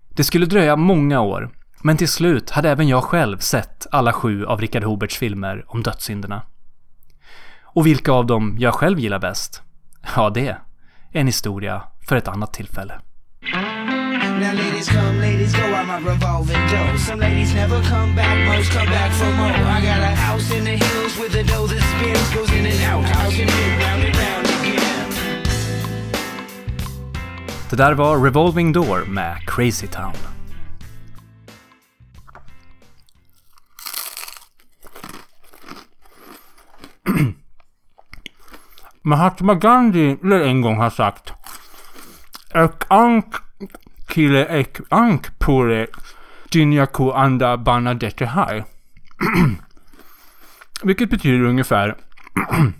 Det 0.08 0.24
skulle 0.24 0.46
dröja 0.46 0.76
många 0.76 1.20
år, 1.20 1.50
men 1.86 1.96
till 1.96 2.08
slut 2.08 2.50
hade 2.50 2.70
även 2.70 2.88
jag 2.88 3.04
själv 3.04 3.38
sett 3.38 3.86
alla 3.90 4.12
sju 4.12 4.46
av 4.46 4.60
Richard 4.60 4.84
Hoberts 4.84 5.16
filmer 5.18 5.64
om 5.68 5.82
dödssynderna. 5.82 6.42
Och 7.62 7.86
vilka 7.86 8.12
av 8.12 8.26
dem 8.26 8.56
jag 8.58 8.74
själv 8.74 8.98
gillar 8.98 9.18
bäst? 9.18 9.62
Ja, 10.16 10.30
det 10.30 10.48
är 10.48 10.58
en 11.20 11.26
historia 11.26 11.82
för 12.08 12.16
ett 12.16 12.28
annat 12.28 12.52
tillfälle. 12.52 13.00
Now 13.42 14.54
ladies 14.54 14.88
come, 14.88 15.20
ladies 15.20 15.52
go, 15.52 15.62
I'm 15.62 15.90
a 15.90 15.98
revolving 15.98 16.62
door. 16.70 16.98
Some 16.98 17.20
ladies 17.20 17.54
never 17.54 17.82
come 17.82 18.14
back, 18.16 18.58
most 18.58 18.72
come 18.72 18.90
back 18.90 19.12
for 19.12 19.32
more. 19.36 19.52
I 19.52 19.80
got 19.80 19.98
a 19.98 20.14
house 20.14 20.56
in 20.58 20.64
the 20.64 20.70
hills 20.70 21.18
with 21.18 21.36
a 21.36 21.42
dough 21.42 21.68
that 21.74 21.82
spins, 21.82 22.34
goes 22.34 22.52
in 22.52 22.66
and 22.66 22.94
out, 22.94 23.04
house 23.04 23.40
and 23.42 23.50
in, 23.50 23.78
round 23.78 24.04
and 24.04 24.16
round 24.16 24.46
again. 24.60 25.44
Det 27.70 27.76
där 27.76 27.92
var 27.92 28.24
Revolving 28.24 28.72
Door 28.72 29.04
med 29.06 29.36
Crazy 29.46 29.86
Town. 29.86 30.14
Mahatma 39.02 39.54
Gandhi 39.54 40.16
lär 40.22 40.40
en 40.40 40.60
gång 40.60 40.76
ha 40.76 40.90
sagt 40.90 41.32
Ek 42.54 42.84
ank 42.88 43.34
kille 44.08 44.44
ek 44.60 44.80
ank 44.90 45.38
pure 45.38 45.86
dinyaku 46.52 47.10
anda 47.10 47.56
banadette 47.56 48.26
hai. 48.26 48.64
Vilket 50.82 51.10
betyder 51.10 51.44
ungefär 51.44 51.96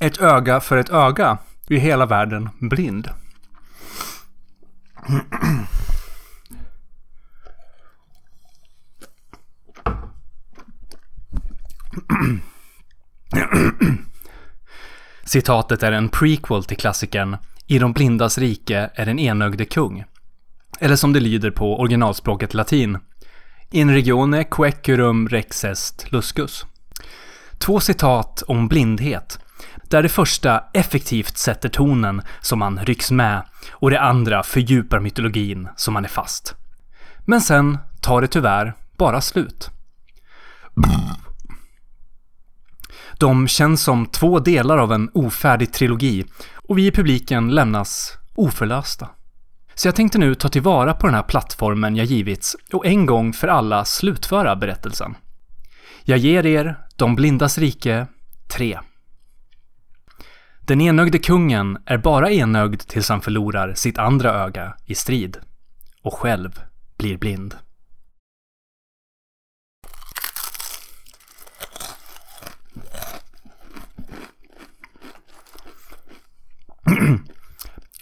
ett 0.00 0.20
öga 0.20 0.60
för 0.60 0.76
ett 0.76 0.90
öga 0.90 1.38
är 1.68 1.78
hela 1.78 2.06
världen 2.06 2.48
blind. 2.60 3.08
Citatet 15.32 15.82
är 15.82 15.92
en 15.92 16.08
prequel 16.08 16.64
till 16.64 16.76
klassikern 16.76 17.36
I 17.66 17.78
de 17.78 17.92
blindas 17.92 18.38
rike 18.38 18.90
är 18.94 19.06
den 19.06 19.18
enögde 19.18 19.64
kung. 19.64 20.04
Eller 20.80 20.96
som 20.96 21.12
det 21.12 21.20
lyder 21.20 21.50
på 21.50 21.80
originalspråket 21.80 22.54
latin. 22.54 22.98
In 23.70 23.90
regione 23.90 24.44
quecurum 24.44 25.28
rex 25.28 25.64
est 25.64 26.12
luscus. 26.12 26.66
Två 27.58 27.80
citat 27.80 28.42
om 28.46 28.68
blindhet, 28.68 29.38
där 29.90 30.02
det 30.02 30.08
första 30.08 30.64
effektivt 30.74 31.38
sätter 31.38 31.68
tonen 31.68 32.22
som 32.40 32.58
man 32.58 32.78
rycks 32.84 33.10
med 33.10 33.42
och 33.70 33.90
det 33.90 34.00
andra 34.00 34.42
fördjupar 34.42 35.00
mytologin 35.00 35.68
som 35.76 35.94
man 35.94 36.04
är 36.04 36.08
fast. 36.08 36.54
Men 37.24 37.40
sen 37.40 37.78
tar 38.00 38.20
det 38.20 38.28
tyvärr 38.28 38.74
bara 38.96 39.20
slut. 39.20 39.70
De 43.22 43.48
känns 43.48 43.82
som 43.82 44.06
två 44.06 44.38
delar 44.38 44.78
av 44.78 44.92
en 44.92 45.10
ofärdig 45.14 45.72
trilogi 45.72 46.24
och 46.56 46.78
vi 46.78 46.86
i 46.86 46.90
publiken 46.90 47.50
lämnas 47.50 48.18
oförlösta. 48.34 49.08
Så 49.74 49.88
jag 49.88 49.94
tänkte 49.94 50.18
nu 50.18 50.34
ta 50.34 50.48
tillvara 50.48 50.94
på 50.94 51.06
den 51.06 51.14
här 51.14 51.22
plattformen 51.22 51.96
jag 51.96 52.06
givits 52.06 52.56
och 52.72 52.86
en 52.86 53.06
gång 53.06 53.32
för 53.32 53.48
alla 53.48 53.84
slutföra 53.84 54.56
berättelsen. 54.56 55.14
Jag 56.04 56.18
ger 56.18 56.46
er 56.46 56.76
De 56.96 57.14
blindas 57.14 57.58
rike 57.58 58.06
3. 58.56 58.78
Den 60.60 60.80
enögde 60.80 61.18
kungen 61.18 61.78
är 61.86 61.98
bara 61.98 62.30
enögd 62.30 62.80
tills 62.80 63.08
han 63.08 63.20
förlorar 63.20 63.74
sitt 63.74 63.98
andra 63.98 64.32
öga 64.32 64.74
i 64.86 64.94
strid. 64.94 65.36
Och 66.02 66.14
själv 66.14 66.60
blir 66.98 67.18
blind. 67.18 67.54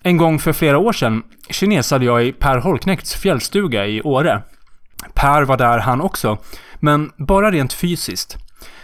En 0.02 0.16
gång 0.16 0.38
för 0.38 0.52
flera 0.52 0.78
år 0.78 0.92
sedan 0.92 1.22
kinesade 1.50 2.04
jag 2.04 2.26
i 2.26 2.32
Per 2.32 2.58
Holknekts 2.58 3.14
fjällstuga 3.14 3.86
i 3.86 4.02
Åre. 4.02 4.42
Per 5.14 5.42
var 5.42 5.56
där 5.56 5.78
han 5.78 6.00
också, 6.00 6.38
men 6.74 7.12
bara 7.16 7.50
rent 7.50 7.72
fysiskt. 7.72 8.36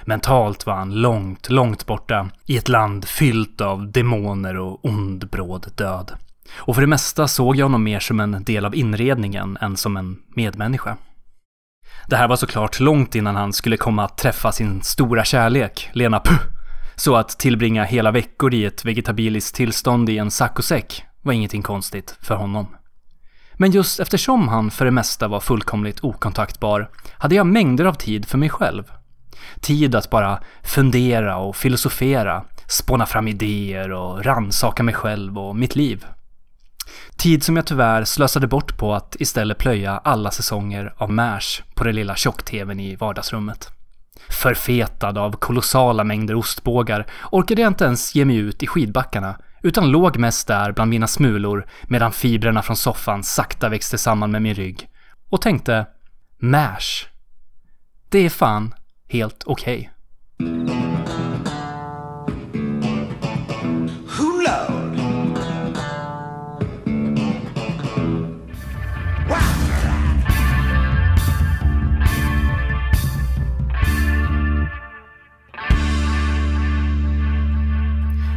Mentalt 0.04 0.66
var 0.66 0.74
han 0.74 0.94
långt, 0.94 1.50
långt 1.50 1.86
borta 1.86 2.28
i 2.46 2.56
ett 2.56 2.68
land 2.68 3.08
fyllt 3.08 3.60
av 3.60 3.92
demoner 3.92 4.56
och 4.56 4.84
ond 4.84 5.28
bråd 5.30 5.72
död. 5.74 6.12
Och 6.54 6.74
för 6.74 6.80
det 6.80 6.86
mesta 6.86 7.28
såg 7.28 7.56
jag 7.56 7.64
honom 7.64 7.84
mer 7.84 8.00
som 8.00 8.20
en 8.20 8.44
del 8.44 8.64
av 8.64 8.74
inredningen 8.74 9.58
än 9.60 9.76
som 9.76 9.96
en 9.96 10.16
medmänniska. 10.34 10.96
Det 12.08 12.16
här 12.16 12.28
var 12.28 12.36
såklart 12.36 12.80
långt 12.80 13.14
innan 13.14 13.36
han 13.36 13.52
skulle 13.52 13.76
komma 13.76 14.04
att 14.04 14.18
träffa 14.18 14.52
sin 14.52 14.82
stora 14.82 15.24
kärlek, 15.24 15.90
Lena 15.92 16.20
Puh. 16.20 16.55
Så 16.96 17.16
att 17.16 17.28
tillbringa 17.38 17.84
hela 17.84 18.10
veckor 18.10 18.54
i 18.54 18.64
ett 18.64 18.84
vegetabiliskt 18.84 19.56
tillstånd 19.56 20.08
i 20.08 20.18
en 20.18 20.30
saccosäck 20.30 21.04
var 21.22 21.32
ingenting 21.32 21.62
konstigt 21.62 22.18
för 22.20 22.34
honom. 22.34 22.76
Men 23.54 23.70
just 23.70 24.00
eftersom 24.00 24.48
han 24.48 24.70
för 24.70 24.84
det 24.84 24.90
mesta 24.90 25.28
var 25.28 25.40
fullkomligt 25.40 26.04
okontaktbar 26.04 26.90
hade 27.18 27.34
jag 27.34 27.46
mängder 27.46 27.84
av 27.84 27.94
tid 27.94 28.26
för 28.26 28.38
mig 28.38 28.48
själv. 28.48 28.84
Tid 29.60 29.94
att 29.94 30.10
bara 30.10 30.42
fundera 30.62 31.36
och 31.36 31.56
filosofera, 31.56 32.44
spåna 32.68 33.06
fram 33.06 33.28
idéer 33.28 33.92
och 33.92 34.24
ransaka 34.24 34.82
mig 34.82 34.94
själv 34.94 35.38
och 35.38 35.56
mitt 35.56 35.76
liv. 35.76 36.06
Tid 37.16 37.42
som 37.42 37.56
jag 37.56 37.66
tyvärr 37.66 38.04
slösade 38.04 38.46
bort 38.46 38.78
på 38.78 38.94
att 38.94 39.16
istället 39.18 39.58
plöja 39.58 40.00
alla 40.04 40.30
säsonger 40.30 40.94
av 40.96 41.12
MASH 41.12 41.62
på 41.74 41.84
den 41.84 41.94
lilla 41.94 42.16
tjock-tvn 42.16 42.80
i 42.80 42.96
vardagsrummet. 42.96 43.75
Förfetad 44.28 45.18
av 45.18 45.32
kolossala 45.32 46.04
mängder 46.04 46.34
ostbågar 46.34 47.06
orkade 47.30 47.62
jag 47.62 47.70
inte 47.70 47.84
ens 47.84 48.14
ge 48.14 48.24
mig 48.24 48.36
ut 48.36 48.62
i 48.62 48.66
skidbackarna 48.66 49.38
utan 49.62 49.90
låg 49.90 50.16
mest 50.16 50.48
där 50.48 50.72
bland 50.72 50.90
mina 50.90 51.06
smulor 51.06 51.66
medan 51.82 52.12
fibrerna 52.12 52.62
från 52.62 52.76
soffan 52.76 53.24
sakta 53.24 53.68
växte 53.68 53.98
samman 53.98 54.30
med 54.30 54.42
min 54.42 54.54
rygg 54.54 54.88
och 55.30 55.42
tänkte 55.42 55.86
MASH. 56.38 57.06
Det 58.08 58.18
är 58.18 58.30
fan 58.30 58.74
helt 59.08 59.42
okej. 59.46 59.90
Okay. 60.38 60.85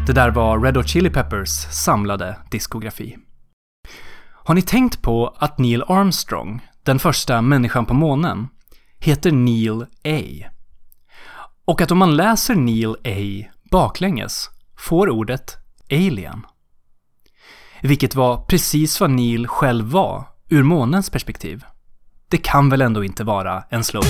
Det 0.09 0.13
där 0.13 0.31
var 0.31 0.59
Red 0.59 0.77
Hot 0.77 0.87
Chili 0.87 1.09
Peppers 1.09 1.49
samlade 1.49 2.37
diskografi. 2.51 3.17
Har 4.31 4.55
ni 4.55 4.61
tänkt 4.61 5.01
på 5.01 5.35
att 5.37 5.57
Neil 5.57 5.83
Armstrong, 5.87 6.67
den 6.83 6.99
första 6.99 7.41
människan 7.41 7.85
på 7.85 7.93
månen, 7.93 8.47
heter 8.99 9.31
Neil 9.31 9.85
A? 10.03 10.49
Och 11.65 11.81
att 11.81 11.91
om 11.91 11.97
man 11.97 12.15
läser 12.15 12.55
Neil 12.55 12.95
A 13.03 13.49
baklänges 13.71 14.49
får 14.77 15.09
ordet 15.09 15.57
alien. 15.91 16.45
Vilket 17.81 18.15
var 18.15 18.37
precis 18.37 19.01
vad 19.01 19.11
Neil 19.11 19.47
själv 19.47 19.85
var 19.85 20.23
ur 20.49 20.63
månens 20.63 21.09
perspektiv. 21.09 21.65
Det 22.29 22.37
kan 22.37 22.69
väl 22.69 22.81
ändå 22.81 23.03
inte 23.03 23.23
vara 23.23 23.63
en 23.69 23.83
slump? 23.83 24.05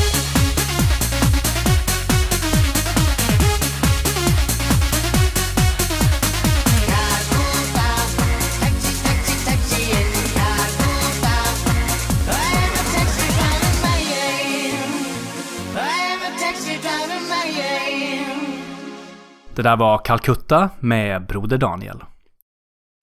Det 19.59 19.63
där 19.63 19.77
var 19.77 19.97
Calcutta 19.97 20.69
med 20.79 21.25
Broder 21.25 21.57
Daniel. 21.57 22.03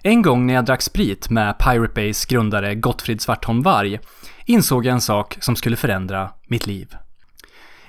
En 0.02 0.22
gång 0.22 0.46
när 0.46 0.54
jag 0.54 0.64
drack 0.64 0.82
sprit 0.82 1.30
med 1.30 1.58
Pirate 1.58 1.92
Bays 1.94 2.24
grundare 2.24 2.74
Gottfrid 2.74 3.20
Svartholm 3.20 3.62
Varg 3.62 4.00
insåg 4.44 4.86
jag 4.86 4.92
en 4.92 5.00
sak 5.00 5.36
som 5.40 5.56
skulle 5.56 5.76
förändra 5.76 6.30
mitt 6.48 6.66
liv. 6.66 6.96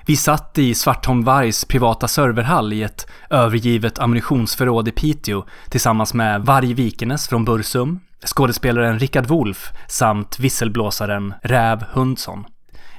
Vi 0.06 0.16
satt 0.16 0.58
i 0.58 0.74
Svartholm 0.74 1.24
Vargs 1.24 1.64
privata 1.64 2.08
serverhall 2.08 2.72
i 2.72 2.82
ett 2.82 3.06
övergivet 3.30 3.98
ammunitionsförråd 3.98 4.88
i 4.88 4.92
Piteå 4.92 5.44
tillsammans 5.70 6.14
med 6.14 6.42
Varg 6.42 6.74
Vikenes 6.74 7.28
från 7.28 7.44
Bursum, 7.44 8.00
skådespelaren 8.26 8.98
Rickard 8.98 9.26
Wolff 9.26 9.72
samt 9.88 10.38
visselblåsaren 10.38 11.34
Räv 11.42 11.84
Hundsson. 11.92 12.44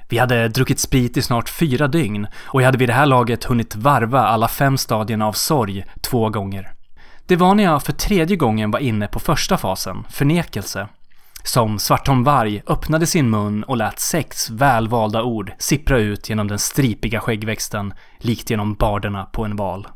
Vi 0.10 0.17
hade 0.17 0.48
druckit 0.48 0.80
sprit 0.80 1.17
i 1.17 1.22
snart 1.22 1.50
fyra 1.50 1.88
dygn 1.88 2.28
och 2.36 2.62
jag 2.62 2.65
hade 2.65 2.78
vid 2.78 2.89
det 2.89 2.93
här 2.93 3.06
laget 3.06 3.43
hunnit 3.43 3.76
varva 3.76 4.19
alla 4.19 4.48
fem 4.48 4.78
stadierna 4.78 5.28
av 5.28 5.34
sorg 5.34 5.86
två 6.02 6.30
gånger. 6.30 6.74
Det 7.26 7.36
var 7.36 7.56
när 7.56 7.63
jag 7.63 7.84
för 7.84 7.93
tredje 7.93 8.38
gången 8.38 8.72
var 8.72 8.80
inne 8.80 9.08
på 9.08 9.19
första 9.19 9.58
fasen, 9.58 10.04
förnekelse, 10.10 10.88
som 11.43 11.80
Svartholm 11.80 12.24
Varg 12.24 12.62
öppnade 12.67 13.08
sin 13.08 13.30
mun 13.30 13.63
och 13.63 13.78
lät 13.78 14.00
sex 14.00 14.50
välvalda 14.50 15.24
ord 15.24 15.52
sippra 15.60 16.00
ut 16.00 16.30
genom 16.30 16.48
den 16.48 16.60
stripiga 16.60 17.19
skäggväxten, 17.19 17.93
likt 18.19 18.50
genom 18.50 18.74
barderna 18.74 19.26
på 19.26 19.45
en 19.45 19.56
val. 19.56 19.88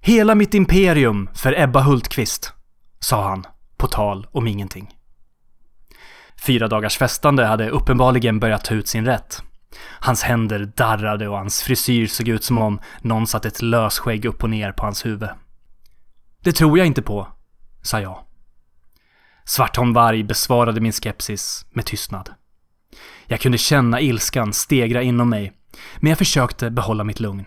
Hela 0.00 0.34
mitt 0.34 0.54
imperium 0.54 1.28
för 1.34 1.60
Ebba 1.60 1.80
Hultqvist, 1.80 2.52
sa 3.00 3.28
han, 3.28 3.44
på 3.76 3.86
tal 3.86 4.26
om 4.32 4.46
ingenting. 4.46 4.90
Fyra 6.46 6.68
dagars 6.68 6.96
festande 6.96 7.46
hade 7.46 7.70
uppenbarligen 7.70 8.40
börjat 8.40 8.64
ta 8.64 8.74
ut 8.74 8.88
sin 8.88 9.04
rätt. 9.04 9.42
Hans 10.00 10.22
händer 10.22 10.72
darrade 10.76 11.28
och 11.28 11.36
hans 11.36 11.62
frisyr 11.62 12.06
såg 12.06 12.28
ut 12.28 12.44
som 12.44 12.58
om 12.58 12.80
någon 13.00 13.26
satt 13.26 13.44
ett 13.44 13.62
lösskägg 13.62 14.24
upp 14.24 14.42
och 14.42 14.50
ner 14.50 14.72
på 14.72 14.84
hans 14.84 15.06
huvud. 15.06 15.28
Det 16.42 16.52
tror 16.52 16.78
jag 16.78 16.86
inte 16.86 17.02
på, 17.02 17.28
sa 17.82 18.00
jag. 18.00 18.18
Svartholm 19.44 19.92
Varg 19.92 20.24
besvarade 20.24 20.80
min 20.80 20.92
skepsis 20.92 21.66
med 21.70 21.86
tystnad. 21.86 22.30
Jag 23.26 23.40
kunde 23.40 23.58
känna 23.58 24.00
ilskan 24.00 24.52
stegra 24.52 25.02
inom 25.02 25.30
mig, 25.30 25.52
men 25.96 26.08
jag 26.08 26.18
försökte 26.18 26.70
behålla 26.70 27.04
mitt 27.04 27.20
lugn. 27.20 27.44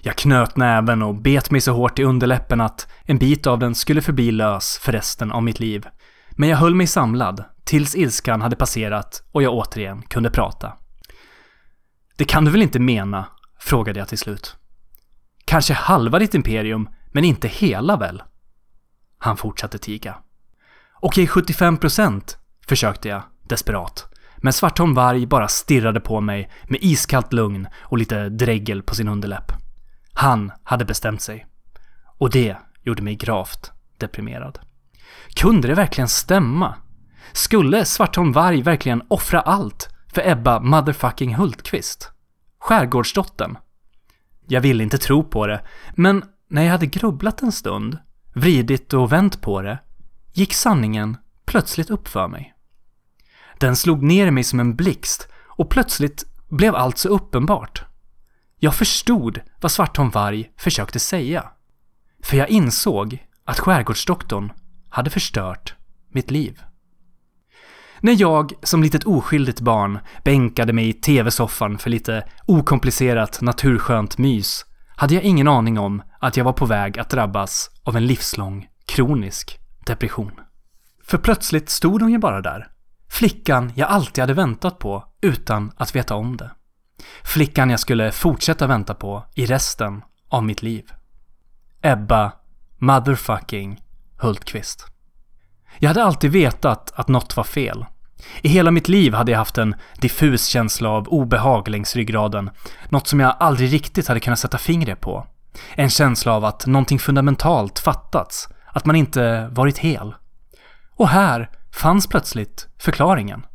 Jag 0.00 0.16
knöt 0.16 0.56
näven 0.56 1.02
och 1.02 1.14
bet 1.14 1.50
mig 1.50 1.60
så 1.60 1.72
hårt 1.72 1.98
i 1.98 2.04
underläppen 2.04 2.60
att 2.60 2.88
en 3.02 3.18
bit 3.18 3.46
av 3.46 3.58
den 3.58 3.74
skulle 3.74 4.02
förbli 4.02 4.30
lös 4.30 4.78
för 4.78 4.92
resten 4.92 5.32
av 5.32 5.42
mitt 5.42 5.60
liv. 5.60 5.86
Men 6.30 6.48
jag 6.48 6.56
höll 6.56 6.74
mig 6.74 6.86
samlad 6.86 7.44
tills 7.64 7.94
ilskan 7.94 8.42
hade 8.42 8.56
passerat 8.56 9.22
och 9.32 9.42
jag 9.42 9.54
återigen 9.54 10.02
kunde 10.02 10.30
prata. 10.30 10.72
Det 12.16 12.24
kan 12.24 12.44
du 12.44 12.50
väl 12.50 12.62
inte 12.62 12.78
mena? 12.78 13.26
frågade 13.58 13.98
jag 13.98 14.08
till 14.08 14.18
slut. 14.18 14.56
Kanske 15.44 15.74
halva 15.74 16.18
ditt 16.18 16.34
imperium, 16.34 16.88
men 17.12 17.24
inte 17.24 17.48
hela 17.48 17.96
väl? 17.96 18.22
Han 19.18 19.36
fortsatte 19.36 19.78
tiga. 19.78 20.16
Okej, 21.00 21.26
75 21.26 21.76
procent, 21.76 22.38
försökte 22.66 23.08
jag, 23.08 23.22
desperat. 23.42 24.06
Men 24.36 24.52
Svartholm 24.52 24.94
Varg 24.94 25.26
bara 25.26 25.48
stirrade 25.48 26.00
på 26.00 26.20
mig 26.20 26.50
med 26.64 26.78
iskallt 26.82 27.32
lugn 27.32 27.68
och 27.80 27.98
lite 27.98 28.28
dregel 28.28 28.82
på 28.82 28.94
sin 28.94 29.08
underläpp. 29.08 29.52
Han 30.12 30.52
hade 30.62 30.84
bestämt 30.84 31.22
sig. 31.22 31.46
Och 32.18 32.30
det 32.30 32.56
gjorde 32.82 33.02
mig 33.02 33.14
gravt 33.14 33.72
deprimerad. 33.98 34.58
Kunde 35.28 35.68
det 35.68 35.74
verkligen 35.74 36.08
stämma? 36.08 36.74
Skulle 37.32 37.84
Svartholm 37.84 38.32
Varg 38.32 38.62
verkligen 38.62 39.02
offra 39.08 39.40
allt 39.40 39.88
för 40.12 40.28
Ebba 40.28 40.60
motherfucking 40.60 41.34
Hultqvist? 41.34 42.10
Skärgårdsdottern? 42.58 43.58
Jag 44.46 44.60
ville 44.60 44.82
inte 44.82 44.98
tro 44.98 45.24
på 45.24 45.46
det, 45.46 45.64
men 45.94 46.24
när 46.48 46.62
jag 46.62 46.70
hade 46.70 46.86
grubblat 46.86 47.42
en 47.42 47.52
stund, 47.52 47.98
vridit 48.34 48.92
och 48.92 49.12
vänt 49.12 49.40
på 49.40 49.62
det, 49.62 49.78
gick 50.32 50.54
sanningen 50.54 51.16
plötsligt 51.46 51.90
upp 51.90 52.08
för 52.08 52.28
mig. 52.28 52.54
Den 53.58 53.76
slog 53.76 54.02
ner 54.02 54.30
mig 54.30 54.44
som 54.44 54.60
en 54.60 54.76
blixt 54.76 55.28
och 55.46 55.70
plötsligt 55.70 56.24
blev 56.48 56.74
allt 56.74 56.98
så 56.98 57.08
uppenbart. 57.08 57.84
Jag 58.58 58.74
förstod 58.74 59.40
vad 59.60 59.72
Svartholm 59.72 60.10
Varg 60.10 60.50
försökte 60.56 60.98
säga. 60.98 61.50
För 62.22 62.36
jag 62.36 62.48
insåg 62.48 63.26
att 63.44 63.58
skärgårdsdoktorn 63.58 64.52
hade 64.88 65.10
förstört 65.10 65.74
mitt 66.08 66.30
liv. 66.30 66.62
När 68.04 68.20
jag 68.20 68.52
som 68.62 68.82
litet 68.82 69.04
oskyldigt 69.04 69.60
barn 69.60 69.98
bänkade 70.24 70.72
mig 70.72 70.88
i 70.88 70.92
tv-soffan 70.92 71.78
för 71.78 71.90
lite 71.90 72.24
okomplicerat 72.46 73.40
naturskönt 73.40 74.18
mys 74.18 74.64
hade 74.96 75.14
jag 75.14 75.22
ingen 75.22 75.48
aning 75.48 75.78
om 75.78 76.02
att 76.20 76.36
jag 76.36 76.44
var 76.44 76.52
på 76.52 76.66
väg 76.66 76.98
att 76.98 77.10
drabbas 77.10 77.70
av 77.82 77.96
en 77.96 78.06
livslång 78.06 78.68
kronisk 78.86 79.58
depression. 79.86 80.32
För 81.04 81.18
plötsligt 81.18 81.68
stod 81.68 82.02
hon 82.02 82.12
ju 82.12 82.18
bara 82.18 82.40
där. 82.40 82.68
Flickan 83.08 83.72
jag 83.74 83.88
alltid 83.88 84.22
hade 84.22 84.34
väntat 84.34 84.78
på 84.78 85.04
utan 85.20 85.72
att 85.76 85.96
veta 85.96 86.14
om 86.14 86.36
det. 86.36 86.50
Flickan 87.22 87.70
jag 87.70 87.80
skulle 87.80 88.12
fortsätta 88.12 88.66
vänta 88.66 88.94
på 88.94 89.24
i 89.34 89.46
resten 89.46 90.02
av 90.28 90.44
mitt 90.44 90.62
liv. 90.62 90.84
Ebba 91.82 92.32
motherfucking 92.78 93.80
Hultqvist. 94.18 94.86
Jag 95.78 95.90
hade 95.90 96.04
alltid 96.04 96.32
vetat 96.32 96.92
att 96.94 97.08
något 97.08 97.36
var 97.36 97.44
fel. 97.44 97.86
I 98.42 98.48
hela 98.48 98.70
mitt 98.70 98.88
liv 98.88 99.14
hade 99.14 99.32
jag 99.32 99.38
haft 99.38 99.58
en 99.58 99.74
diffus 100.00 100.46
känsla 100.46 100.88
av 100.88 101.08
obehag 101.08 101.68
längs 101.68 101.96
ryggraden. 101.96 102.50
Något 102.88 103.08
som 103.08 103.20
jag 103.20 103.36
aldrig 103.40 103.72
riktigt 103.72 104.08
hade 104.08 104.20
kunnat 104.20 104.38
sätta 104.38 104.58
fingret 104.58 105.00
på. 105.00 105.26
En 105.74 105.90
känsla 105.90 106.32
av 106.32 106.44
att 106.44 106.66
någonting 106.66 106.98
fundamentalt 106.98 107.78
fattats. 107.78 108.48
Att 108.66 108.84
man 108.84 108.96
inte 108.96 109.48
varit 109.52 109.78
hel. 109.78 110.14
Och 110.96 111.08
här 111.08 111.50
fanns 111.72 112.06
plötsligt 112.06 112.68
förklaringen. 112.78 113.46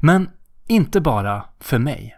Men 0.00 0.30
inte 0.66 1.00
bara 1.00 1.44
för 1.60 1.78
mig. 1.78 2.16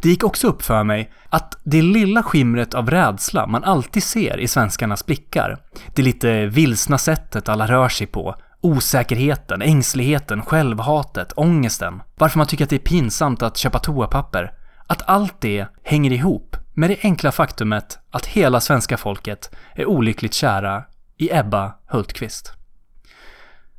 Det 0.00 0.08
gick 0.08 0.24
också 0.24 0.48
upp 0.48 0.62
för 0.62 0.84
mig 0.84 1.12
att 1.28 1.58
det 1.64 1.82
lilla 1.82 2.22
skimret 2.22 2.74
av 2.74 2.90
rädsla 2.90 3.46
man 3.46 3.64
alltid 3.64 4.02
ser 4.02 4.40
i 4.40 4.48
svenskarnas 4.48 5.06
blickar, 5.06 5.58
det 5.94 6.02
lite 6.02 6.46
vilsna 6.46 6.98
sättet 6.98 7.48
alla 7.48 7.66
rör 7.66 7.88
sig 7.88 8.06
på, 8.06 8.34
osäkerheten, 8.60 9.62
ängsligheten, 9.62 10.42
självhatet, 10.42 11.32
ångesten, 11.36 12.02
varför 12.14 12.38
man 12.38 12.46
tycker 12.46 12.64
att 12.64 12.70
det 12.70 12.76
är 12.76 12.80
pinsamt 12.80 13.42
att 13.42 13.56
köpa 13.56 13.78
toapapper, 13.78 14.52
att 14.86 15.02
allt 15.08 15.40
det 15.40 15.66
hänger 15.82 16.12
ihop 16.12 16.56
med 16.74 16.90
det 16.90 16.98
enkla 17.02 17.32
faktumet 17.32 17.98
att 18.10 18.26
hela 18.26 18.60
svenska 18.60 18.96
folket 18.96 19.50
är 19.74 19.86
olyckligt 19.86 20.34
kära 20.34 20.84
i 21.16 21.32
Ebba 21.32 21.74
Hultqvist. 21.86 22.52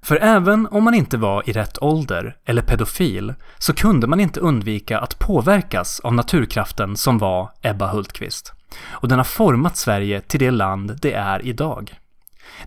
För 0.02 0.16
även 0.16 0.68
om 0.68 0.84
man 0.84 0.94
inte 0.94 1.18
var 1.18 1.50
i 1.50 1.54
rätt 1.54 1.82
ålder 1.82 2.38
eller 2.46 2.62
pedofil 2.62 3.34
så 3.58 3.74
kunde 3.74 4.08
man 4.08 4.20
inte 4.20 4.40
undvika 4.40 5.00
att 5.00 5.20
påverkas 5.20 6.00
av 6.00 6.14
naturkraften 6.14 6.98
som 6.98 7.18
var 7.18 7.52
Ebba 7.62 7.88
Hultqvist. 7.88 8.54
Och 8.90 9.08
den 9.08 9.18
har 9.18 9.26
format 9.26 9.78
Sverige 9.78 10.22
till 10.22 10.40
det 10.40 10.52
land 10.52 10.98
det 11.02 11.14
är 11.14 11.46
idag. 11.46 12.00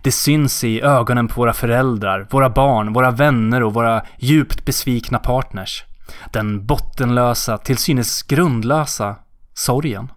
Det 0.01 0.11
syns 0.11 0.63
i 0.63 0.81
ögonen 0.81 1.27
på 1.27 1.41
våra 1.41 1.53
föräldrar, 1.53 2.27
våra 2.29 2.49
barn, 2.49 2.93
våra 2.93 3.11
vänner 3.11 3.63
och 3.63 3.73
våra 3.73 4.01
djupt 4.17 4.65
besvikna 4.65 5.19
partners. 5.19 5.83
Den 6.31 6.65
bottenlösa, 6.65 7.57
till 7.57 7.77
synes 7.77 8.23
grundlösa, 8.23 9.15
sorgen. 9.53 10.11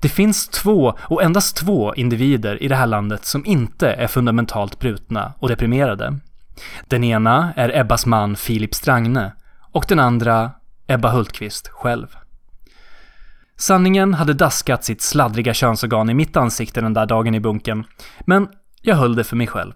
Det 0.00 0.08
finns 0.08 0.48
två, 0.48 0.94
och 1.00 1.22
endast 1.22 1.56
två, 1.56 1.94
individer 1.94 2.62
i 2.62 2.68
det 2.68 2.76
här 2.76 2.86
landet 2.86 3.24
som 3.24 3.46
inte 3.46 3.90
är 3.92 4.06
fundamentalt 4.06 4.78
brutna 4.78 5.32
och 5.38 5.48
deprimerade. 5.48 6.18
Den 6.88 7.04
ena 7.04 7.52
är 7.56 7.76
Ebbas 7.76 8.06
man 8.06 8.36
Filip 8.36 8.74
Strangne 8.74 9.32
och 9.72 9.84
den 9.88 9.98
andra 9.98 10.50
Ebba 10.86 11.10
Hultqvist 11.10 11.68
själv. 11.68 12.06
Sanningen 13.60 14.14
hade 14.14 14.34
daskat 14.34 14.84
sitt 14.84 15.02
sladdriga 15.02 15.54
könsorgan 15.54 16.10
i 16.10 16.14
mitt 16.14 16.36
ansikte 16.36 16.80
den 16.80 16.94
där 16.94 17.06
dagen 17.06 17.34
i 17.34 17.40
bunken, 17.40 17.84
men 18.20 18.48
jag 18.82 18.96
höll 18.96 19.16
det 19.16 19.24
för 19.24 19.36
mig 19.36 19.46
själv. 19.46 19.72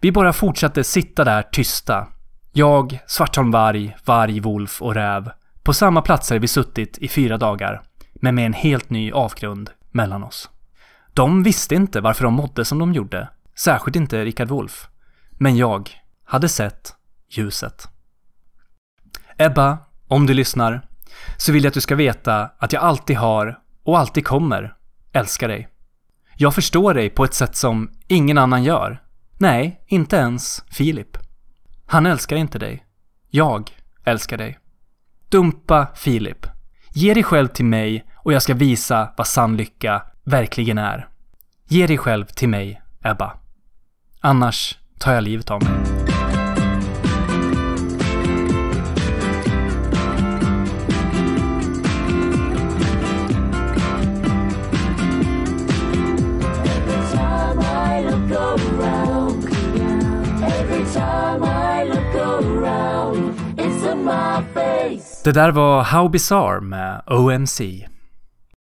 Vi 0.00 0.12
bara 0.12 0.32
fortsatte 0.32 0.84
sitta 0.84 1.24
där 1.24 1.42
tysta. 1.42 2.06
Jag, 2.52 2.98
Svartholm 3.06 3.50
Varg, 3.50 3.96
Varg, 4.04 4.40
Wolf 4.40 4.82
och 4.82 4.94
Räv. 4.94 5.30
På 5.62 5.72
samma 5.72 6.02
platser 6.02 6.38
vi 6.38 6.48
suttit 6.48 6.98
i 6.98 7.08
fyra 7.08 7.38
dagar 7.38 7.82
men 8.14 8.34
med 8.34 8.46
en 8.46 8.52
helt 8.52 8.90
ny 8.90 9.12
avgrund 9.12 9.70
mellan 9.90 10.24
oss. 10.24 10.50
De 11.14 11.42
visste 11.42 11.74
inte 11.74 12.00
varför 12.00 12.24
de 12.24 12.34
mådde 12.34 12.64
som 12.64 12.78
de 12.78 12.92
gjorde, 12.92 13.28
särskilt 13.54 13.96
inte 13.96 14.24
Richard 14.24 14.48
Wolff. 14.48 14.88
Men 15.30 15.56
jag 15.56 15.90
hade 16.24 16.48
sett 16.48 16.94
ljuset. 17.30 17.88
Ebba, 19.36 19.78
om 20.08 20.26
du 20.26 20.34
lyssnar, 20.34 20.87
så 21.36 21.52
vill 21.52 21.64
jag 21.64 21.68
att 21.68 21.74
du 21.74 21.80
ska 21.80 21.94
veta 21.94 22.50
att 22.58 22.72
jag 22.72 22.82
alltid 22.82 23.16
har, 23.16 23.58
och 23.82 23.98
alltid 23.98 24.26
kommer, 24.26 24.74
älska 25.12 25.48
dig. 25.48 25.68
Jag 26.36 26.54
förstår 26.54 26.94
dig 26.94 27.10
på 27.10 27.24
ett 27.24 27.34
sätt 27.34 27.56
som 27.56 27.90
ingen 28.08 28.38
annan 28.38 28.64
gör. 28.64 29.02
Nej, 29.38 29.84
inte 29.86 30.16
ens 30.16 30.64
Filip. 30.70 31.18
Han 31.86 32.06
älskar 32.06 32.36
inte 32.36 32.58
dig. 32.58 32.86
Jag 33.30 33.70
älskar 34.04 34.36
dig. 34.36 34.58
Dumpa 35.28 35.86
Filip. 35.94 36.46
Ge 36.92 37.14
dig 37.14 37.22
själv 37.22 37.48
till 37.48 37.64
mig 37.64 38.04
och 38.16 38.32
jag 38.32 38.42
ska 38.42 38.54
visa 38.54 39.12
vad 39.16 39.26
sann 39.26 39.56
lycka 39.56 40.02
verkligen 40.24 40.78
är. 40.78 41.08
Ge 41.68 41.86
dig 41.86 41.98
själv 41.98 42.24
till 42.24 42.48
mig, 42.48 42.82
Ebba. 43.04 43.32
Annars 44.20 44.78
tar 44.98 45.12
jag 45.12 45.24
livet 45.24 45.50
av 45.50 45.62
mig. 45.64 45.97
Det 65.24 65.32
där 65.32 65.50
var 65.50 65.82
How 65.82 66.08
Bizarre 66.08 66.60
med 66.60 67.02
OMC. 67.06 67.60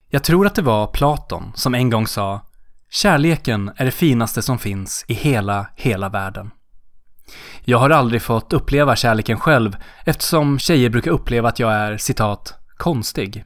Jag 0.09 0.23
tror 0.23 0.47
att 0.47 0.55
det 0.55 0.61
var 0.61 0.87
Platon 0.87 1.51
som 1.55 1.75
en 1.75 1.89
gång 1.89 2.07
sa 2.07 2.41
Kärleken 2.89 3.71
är 3.75 3.85
det 3.85 3.91
finaste 3.91 4.41
som 4.41 4.59
finns 4.59 5.05
i 5.07 5.13
hela, 5.13 5.67
hela 5.75 6.09
världen. 6.09 6.51
Jag 7.63 7.77
har 7.77 7.89
aldrig 7.89 8.21
fått 8.21 8.53
uppleva 8.53 8.95
kärleken 8.95 9.39
själv 9.39 9.77
eftersom 10.05 10.59
tjejer 10.59 10.89
brukar 10.89 11.11
uppleva 11.11 11.49
att 11.49 11.59
jag 11.59 11.73
är 11.73 11.97
citat 11.97 12.53
konstig. 12.77 13.45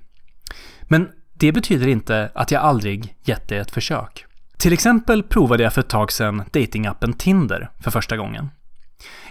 Men 0.81 1.10
det 1.34 1.51
betyder 1.51 1.88
inte 1.88 2.31
att 2.36 2.51
jag 2.51 2.62
aldrig 2.62 3.15
gett 3.23 3.47
det 3.47 3.58
ett 3.58 3.71
försök. 3.71 4.25
Till 4.58 4.73
exempel 4.73 5.23
provade 5.23 5.63
jag 5.63 5.73
för 5.73 5.81
ett 5.81 5.89
tag 5.89 6.12
sedan 6.12 6.43
datingappen 6.51 7.13
Tinder 7.13 7.71
för 7.79 7.91
första 7.91 8.17
gången. 8.17 8.49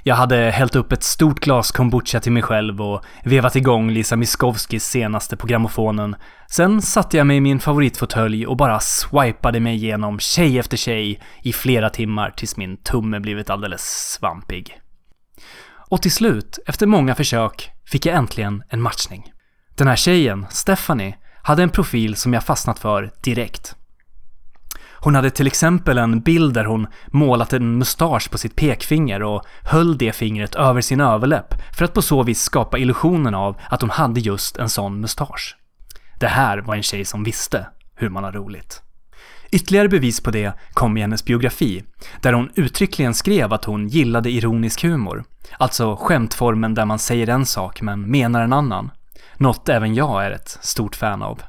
Jag 0.02 0.14
hade 0.14 0.36
hällt 0.36 0.76
upp 0.76 0.92
ett 0.92 1.02
stort 1.02 1.40
glas 1.40 1.72
kombucha 1.72 2.20
till 2.20 2.32
mig 2.32 2.42
själv 2.42 2.82
och 2.82 3.04
vevat 3.24 3.56
igång 3.56 3.90
Lisa 3.90 4.16
Miskovskis 4.16 4.84
senaste 4.84 5.36
på 5.36 5.46
grammofonen. 5.46 6.16
Sen 6.50 6.82
satte 6.82 7.16
jag 7.16 7.26
mig 7.26 7.36
i 7.36 7.40
min 7.40 7.60
favoritfåtölj 7.60 8.46
och 8.46 8.56
bara 8.56 8.80
swipade 8.80 9.60
mig 9.60 9.74
igenom 9.74 10.18
tjej 10.18 10.58
efter 10.58 10.76
tjej 10.76 11.20
i 11.42 11.52
flera 11.52 11.90
timmar 11.90 12.30
tills 12.30 12.56
min 12.56 12.76
tumme 12.76 13.20
blivit 13.20 13.50
alldeles 13.50 14.12
svampig. 14.18 14.80
Och 15.90 16.02
till 16.02 16.12
slut, 16.12 16.58
efter 16.66 16.86
många 16.86 17.14
försök, 17.14 17.70
fick 17.86 18.06
jag 18.06 18.16
äntligen 18.16 18.62
en 18.68 18.82
matchning. 18.82 19.32
Den 19.76 19.86
här 19.86 19.96
tjejen, 19.96 20.46
Stephanie, 20.50 21.16
hade 21.42 21.62
en 21.62 21.70
profil 21.70 22.16
som 22.16 22.32
jag 22.32 22.44
fastnat 22.44 22.78
för 22.78 23.12
direkt. 23.22 23.76
Hon 25.04 25.14
hade 25.14 25.30
till 25.30 25.46
exempel 25.46 25.98
en 25.98 26.20
bild 26.20 26.54
där 26.54 26.64
hon 26.64 26.86
målat 27.06 27.52
en 27.52 27.78
mustasch 27.78 28.30
på 28.30 28.38
sitt 28.38 28.56
pekfinger 28.56 29.22
och 29.22 29.42
höll 29.62 29.98
det 29.98 30.12
fingret 30.12 30.54
över 30.54 30.80
sin 30.80 31.00
överläpp 31.00 31.54
för 31.72 31.84
att 31.84 31.94
på 31.94 32.02
så 32.02 32.22
vis 32.22 32.42
skapa 32.42 32.78
illusionen 32.78 33.34
av 33.34 33.56
att 33.70 33.80
hon 33.80 33.90
hade 33.90 34.20
just 34.20 34.56
en 34.56 34.68
sån 34.68 35.00
mustasch. 35.00 35.56
Det 36.20 36.26
här 36.26 36.58
var 36.58 36.74
en 36.74 36.82
tjej 36.82 37.04
som 37.04 37.24
visste 37.24 37.66
hur 37.94 38.08
man 38.08 38.24
har 38.24 38.32
roligt. 38.32 38.82
Ytterligare 39.50 39.88
bevis 39.88 40.20
på 40.20 40.30
det 40.30 40.52
kom 40.72 40.96
i 40.96 41.00
hennes 41.00 41.24
biografi, 41.24 41.84
där 42.20 42.32
hon 42.32 42.50
uttryckligen 42.54 43.14
skrev 43.14 43.52
att 43.52 43.64
hon 43.64 43.88
gillade 43.88 44.30
ironisk 44.30 44.82
humor. 44.82 45.24
Alltså 45.58 45.96
skämtformen 45.96 46.74
där 46.74 46.84
man 46.84 46.98
säger 46.98 47.28
en 47.28 47.46
sak 47.46 47.82
men 47.82 48.10
menar 48.10 48.42
en 48.42 48.52
annan. 48.52 48.90
Något 49.36 49.68
även 49.68 49.94
jag 49.94 50.24
är 50.24 50.30
ett 50.30 50.58
stort 50.60 50.96
fan 50.96 51.22
av. 51.22 51.40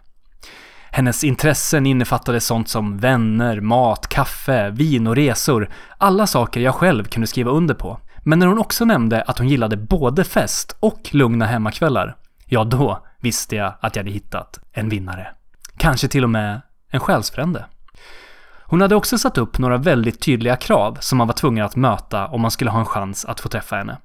Hennes 0.96 1.24
intressen 1.24 1.86
innefattade 1.86 2.40
sånt 2.40 2.70
som 2.70 2.98
vänner, 2.98 3.62
mat, 3.62 4.08
kaffe, 4.08 4.70
vin 4.70 5.08
och 5.08 5.16
resor. 5.16 5.70
Alla 5.98 6.28
saker 6.28 6.62
jag 6.62 6.76
själv 6.76 7.04
kunde 7.04 7.28
skriva 7.28 7.52
under 7.52 7.74
på. 7.74 8.00
Men 8.24 8.40
när 8.40 8.48
hon 8.48 8.60
också 8.60 8.86
nämnde 8.86 9.22
att 9.22 9.38
hon 9.38 9.50
gillade 9.50 9.78
både 9.78 10.24
fest 10.24 10.78
och 10.80 11.10
lugna 11.12 11.46
hemmakvällar, 11.46 12.16
ja 12.46 12.64
då 12.64 13.06
visste 13.22 13.56
jag 13.56 13.74
att 13.82 13.96
jag 13.96 14.04
hade 14.04 14.14
hittat 14.14 14.60
en 14.74 14.90
vinnare. 14.90 15.28
Kanske 15.78 16.08
till 16.08 16.24
och 16.24 16.30
med 16.30 16.62
en 16.92 17.00
själsfrände. 17.00 17.66
Hon 18.64 18.82
hade 18.82 18.96
också 18.96 19.18
satt 19.18 19.38
upp 19.38 19.58
några 19.58 19.78
väldigt 19.78 20.22
tydliga 20.22 20.56
krav 20.56 20.98
som 21.00 21.18
man 21.18 21.28
var 21.28 21.36
tvungen 21.36 21.66
att 21.66 21.76
möta 21.76 22.28
om 22.28 22.42
man 22.42 22.52
skulle 22.52 22.72
ha 22.72 22.80
en 22.80 22.86
chans 22.86 23.26
att 23.26 23.40
få 23.40 23.50
träffa 23.50 23.76
henne. 23.76 23.98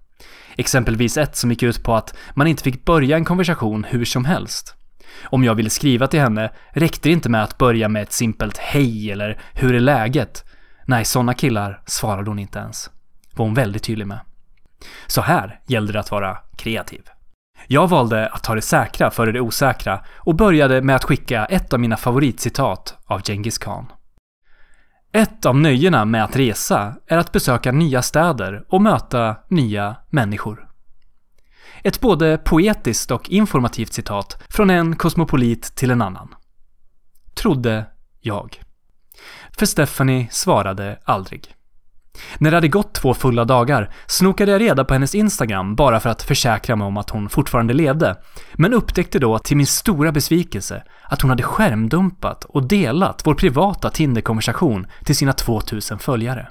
Exempelvis 0.56 1.16
ett 1.16 1.36
som 1.36 1.50
gick 1.50 1.62
ut 1.62 1.82
på 1.82 1.94
att 1.94 2.14
man 2.34 2.46
inte 2.46 2.62
fick 2.62 2.84
börja 2.84 3.16
en 3.16 3.24
konversation 3.24 3.84
hur 3.84 4.04
som 4.04 4.24
helst. 4.24 4.76
Om 5.24 5.44
jag 5.44 5.54
ville 5.54 5.70
skriva 5.70 6.06
till 6.06 6.20
henne 6.20 6.50
räckte 6.70 7.08
det 7.08 7.12
inte 7.12 7.28
med 7.28 7.42
att 7.42 7.58
börja 7.58 7.88
med 7.88 8.02
ett 8.02 8.12
simpelt 8.12 8.58
hej 8.58 9.12
eller 9.12 9.40
hur 9.52 9.74
är 9.74 9.80
läget? 9.80 10.44
Nej, 10.86 11.04
sådana 11.04 11.34
killar 11.34 11.82
svarade 11.86 12.30
hon 12.30 12.38
inte 12.38 12.58
ens. 12.58 12.90
Var 13.34 13.44
hon 13.44 13.54
väldigt 13.54 13.82
tydlig 13.82 14.06
med. 14.06 14.20
Så 15.06 15.20
här 15.20 15.60
gällde 15.66 15.92
det 15.92 16.00
att 16.00 16.10
vara 16.10 16.38
kreativ. 16.56 17.02
Jag 17.66 17.88
valde 17.88 18.28
att 18.28 18.44
ta 18.44 18.54
det 18.54 18.62
säkra 18.62 19.10
före 19.10 19.32
det 19.32 19.40
osäkra 19.40 20.04
och 20.16 20.34
började 20.34 20.82
med 20.82 20.96
att 20.96 21.04
skicka 21.04 21.44
ett 21.44 21.72
av 21.72 21.80
mina 21.80 21.96
favoritcitat 21.96 22.98
av 23.06 23.22
Genghis 23.22 23.58
khan. 23.58 23.86
Ett 25.12 25.46
av 25.46 25.56
nöjena 25.56 26.04
med 26.04 26.24
att 26.24 26.36
resa 26.36 26.94
är 27.06 27.18
att 27.18 27.32
besöka 27.32 27.72
nya 27.72 28.02
städer 28.02 28.64
och 28.68 28.82
möta 28.82 29.36
nya 29.48 29.96
människor. 30.10 30.69
Ett 31.82 32.00
både 32.00 32.38
poetiskt 32.38 33.10
och 33.10 33.30
informativt 33.30 33.92
citat 33.92 34.42
från 34.48 34.70
en 34.70 34.96
kosmopolit 34.96 35.76
till 35.76 35.90
en 35.90 36.02
annan. 36.02 36.34
Trodde 37.34 37.86
jag. 38.20 38.60
För 39.58 39.66
Stephanie 39.66 40.28
svarade 40.30 40.98
aldrig. 41.04 41.54
När 42.38 42.50
det 42.50 42.56
hade 42.56 42.68
gått 42.68 42.94
två 42.94 43.14
fulla 43.14 43.44
dagar 43.44 43.90
snokade 44.06 44.52
jag 44.52 44.60
reda 44.60 44.84
på 44.84 44.94
hennes 44.94 45.14
Instagram 45.14 45.74
bara 45.76 46.00
för 46.00 46.10
att 46.10 46.22
försäkra 46.22 46.76
mig 46.76 46.86
om 46.86 46.96
att 46.96 47.10
hon 47.10 47.28
fortfarande 47.28 47.74
levde, 47.74 48.16
men 48.54 48.74
upptäckte 48.74 49.18
då 49.18 49.38
till 49.38 49.56
min 49.56 49.66
stora 49.66 50.12
besvikelse 50.12 50.82
att 51.04 51.22
hon 51.22 51.30
hade 51.30 51.42
skärmdumpat 51.42 52.44
och 52.44 52.68
delat 52.68 53.22
vår 53.24 53.34
privata 53.34 53.90
Tinder-konversation 53.90 54.86
till 55.04 55.16
sina 55.16 55.32
2000 55.32 55.98
följare. 55.98 56.48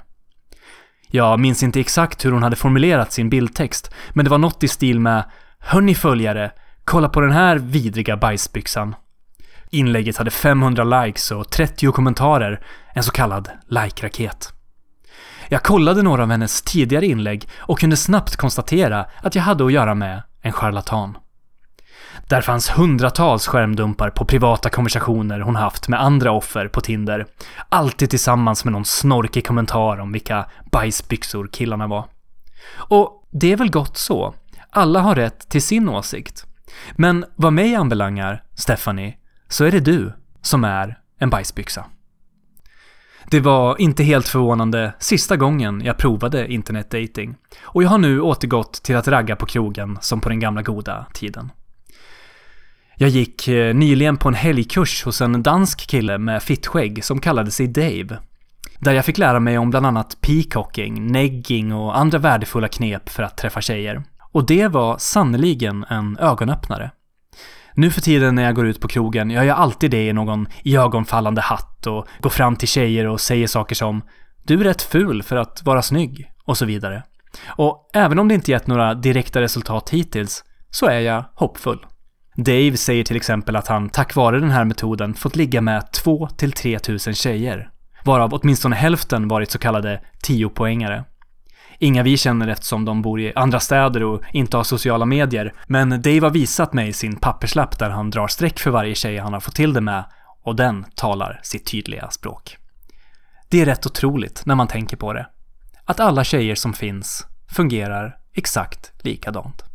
Jag 1.12 1.40
minns 1.40 1.62
inte 1.62 1.80
exakt 1.80 2.24
hur 2.24 2.32
hon 2.32 2.42
hade 2.42 2.56
formulerat 2.56 3.12
sin 3.12 3.30
bildtext, 3.30 3.94
men 4.10 4.24
det 4.24 4.30
var 4.30 4.38
något 4.38 4.64
i 4.64 4.68
stil 4.68 5.00
med 5.00 5.24
“Hörni 5.58 5.94
följare, 5.94 6.52
kolla 6.84 7.08
på 7.08 7.20
den 7.20 7.32
här 7.32 7.56
vidriga 7.56 8.16
bajsbyxan”. 8.16 8.94
Inlägget 9.70 10.16
hade 10.16 10.30
500 10.30 10.84
likes 10.84 11.30
och 11.30 11.50
30 11.50 11.92
kommentarer, 11.92 12.60
en 12.94 13.02
så 13.02 13.10
kallad 13.10 13.48
like-raket. 13.68 14.52
Jag 15.48 15.62
kollade 15.62 16.02
några 16.02 16.22
av 16.22 16.30
hennes 16.30 16.62
tidigare 16.62 17.06
inlägg 17.06 17.48
och 17.58 17.78
kunde 17.78 17.96
snabbt 17.96 18.36
konstatera 18.36 19.06
att 19.22 19.34
jag 19.34 19.42
hade 19.42 19.66
att 19.66 19.72
göra 19.72 19.94
med 19.94 20.22
en 20.42 20.52
charlatan. 20.52 21.16
Där 22.30 22.40
fanns 22.40 22.70
hundratals 22.70 23.46
skärmdumpar 23.46 24.10
på 24.10 24.24
privata 24.24 24.70
konversationer 24.70 25.40
hon 25.40 25.56
haft 25.56 25.88
med 25.88 26.02
andra 26.02 26.32
offer 26.32 26.68
på 26.68 26.80
Tinder. 26.80 27.26
Alltid 27.68 28.10
tillsammans 28.10 28.64
med 28.64 28.72
någon 28.72 28.84
snorkig 28.84 29.46
kommentar 29.46 30.00
om 30.00 30.12
vilka 30.12 30.46
bajsbyxor 30.72 31.48
killarna 31.52 31.86
var. 31.86 32.04
Och 32.76 33.28
det 33.30 33.52
är 33.52 33.56
väl 33.56 33.70
gott 33.70 33.96
så. 33.96 34.34
Alla 34.70 35.00
har 35.00 35.14
rätt 35.14 35.48
till 35.48 35.62
sin 35.62 35.88
åsikt. 35.88 36.46
Men 36.92 37.24
vad 37.36 37.52
mig 37.52 37.74
anbelangar, 37.74 38.42
Stephanie, 38.54 39.14
så 39.48 39.64
är 39.64 39.72
det 39.72 39.80
du 39.80 40.12
som 40.42 40.64
är 40.64 40.98
en 41.18 41.30
bajsbyxa. 41.30 41.84
Det 43.30 43.40
var 43.40 43.80
inte 43.80 44.02
helt 44.02 44.28
förvånande 44.28 44.92
sista 44.98 45.36
gången 45.36 45.82
jag 45.84 45.98
provade 45.98 46.52
internetdating 46.52 47.36
och 47.62 47.82
jag 47.82 47.88
har 47.88 47.98
nu 47.98 48.20
återgått 48.20 48.72
till 48.72 48.96
att 48.96 49.08
ragga 49.08 49.36
på 49.36 49.46
krogen 49.46 49.98
som 50.00 50.20
på 50.20 50.28
den 50.28 50.40
gamla 50.40 50.62
goda 50.62 51.06
tiden. 51.14 51.50
Jag 53.02 53.10
gick 53.10 53.48
eh, 53.48 53.74
nyligen 53.74 54.16
på 54.16 54.28
en 54.28 54.34
helgkurs 54.34 55.04
hos 55.04 55.20
en 55.20 55.42
dansk 55.42 55.86
kille 55.86 56.18
med 56.18 56.42
fittskägg 56.42 57.04
som 57.04 57.20
kallade 57.20 57.50
sig 57.50 57.66
Dave. 57.66 58.18
Där 58.78 58.92
jag 58.92 59.04
fick 59.04 59.18
lära 59.18 59.40
mig 59.40 59.58
om 59.58 59.70
bland 59.70 59.86
annat 59.86 60.20
peacocking, 60.20 61.06
negging 61.06 61.74
och 61.74 61.98
andra 61.98 62.18
värdefulla 62.18 62.68
knep 62.68 63.08
för 63.08 63.22
att 63.22 63.36
träffa 63.36 63.60
tjejer. 63.60 64.02
Och 64.32 64.46
det 64.46 64.68
var 64.68 64.98
sannoliken 64.98 65.84
en 65.88 66.18
ögonöppnare. 66.18 66.90
Nu 67.74 67.90
för 67.90 68.00
tiden 68.00 68.34
när 68.34 68.42
jag 68.42 68.54
går 68.54 68.66
ut 68.66 68.80
på 68.80 68.88
krogen 68.88 69.30
gör 69.30 69.42
jag 69.42 69.58
alltid 69.58 69.90
det 69.90 70.06
i 70.06 70.12
någon 70.12 70.48
iögonfallande 70.64 71.40
hatt 71.40 71.86
och 71.86 72.06
går 72.20 72.30
fram 72.30 72.56
till 72.56 72.68
tjejer 72.68 73.06
och 73.06 73.20
säger 73.20 73.46
saker 73.46 73.74
som 73.74 74.02
“Du 74.42 74.60
är 74.60 74.64
rätt 74.64 74.82
ful 74.82 75.22
för 75.22 75.36
att 75.36 75.62
vara 75.64 75.82
snygg” 75.82 76.30
och 76.44 76.56
så 76.56 76.64
vidare. 76.64 77.02
Och 77.46 77.90
även 77.94 78.18
om 78.18 78.28
det 78.28 78.34
inte 78.34 78.50
gett 78.50 78.66
några 78.66 78.94
direkta 78.94 79.40
resultat 79.40 79.90
hittills 79.90 80.44
så 80.70 80.86
är 80.86 81.00
jag 81.00 81.24
hoppfull. 81.34 81.86
Dave 82.36 82.76
säger 82.76 83.04
till 83.04 83.16
exempel 83.16 83.56
att 83.56 83.68
han 83.68 83.88
tack 83.88 84.14
vare 84.14 84.40
den 84.40 84.50
här 84.50 84.64
metoden 84.64 85.14
fått 85.14 85.36
ligga 85.36 85.60
med 85.60 85.92
2 85.92 86.28
till 86.28 86.52
3 86.52 86.78
tusen 86.78 87.14
tjejer, 87.14 87.70
varav 88.04 88.34
åtminstone 88.34 88.76
hälften 88.76 89.28
varit 89.28 89.50
så 89.50 89.58
kallade 89.58 90.00
10-poängare. 90.26 91.04
Inga 91.78 92.02
vi 92.02 92.16
känner 92.16 92.48
eftersom 92.48 92.84
de 92.84 93.02
bor 93.02 93.20
i 93.20 93.32
andra 93.34 93.60
städer 93.60 94.02
och 94.02 94.22
inte 94.32 94.56
har 94.56 94.64
sociala 94.64 95.06
medier, 95.06 95.54
men 95.66 95.90
Dave 95.90 96.20
har 96.20 96.30
visat 96.30 96.72
mig 96.72 96.92
sin 96.92 97.16
papperslapp 97.16 97.78
där 97.78 97.90
han 97.90 98.10
drar 98.10 98.28
streck 98.28 98.58
för 98.58 98.70
varje 98.70 98.94
tjej 98.94 99.18
han 99.18 99.32
har 99.32 99.40
fått 99.40 99.54
till 99.54 99.72
det 99.72 99.80
med 99.80 100.04
och 100.42 100.56
den 100.56 100.84
talar 100.94 101.40
sitt 101.42 101.66
tydliga 101.66 102.10
språk. 102.10 102.56
Det 103.48 103.60
är 103.60 103.66
rätt 103.66 103.86
otroligt 103.86 104.42
när 104.46 104.54
man 104.54 104.68
tänker 104.68 104.96
på 104.96 105.12
det. 105.12 105.26
Att 105.84 106.00
alla 106.00 106.24
tjejer 106.24 106.54
som 106.54 106.72
finns 106.72 107.26
fungerar 107.48 108.16
exakt 108.34 108.92
likadant. 109.04 109.69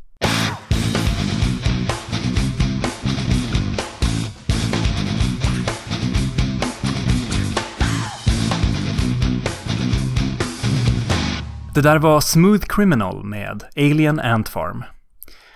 Det 11.75 11.81
där 11.81 11.99
var 11.99 12.21
Smooth 12.21 12.65
Criminal 12.65 13.23
med 13.23 13.63
Alien 13.75 14.19
Ant 14.19 14.49
Farm. 14.49 14.83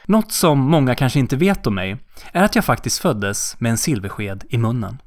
Något 0.06 0.32
som 0.32 0.60
många 0.60 0.96
kanske 0.96 1.20
inte 1.20 1.36
vet 1.36 1.68
om 1.68 1.76
mig 1.76 1.98
är 2.34 2.44
att 2.44 2.56
jag 2.56 2.66
faktiskt 2.66 3.00
föddes 3.00 3.56
med 3.60 3.70
en 3.70 3.78
silversked 3.78 4.44
i 4.50 4.58
munnen. 4.58 5.02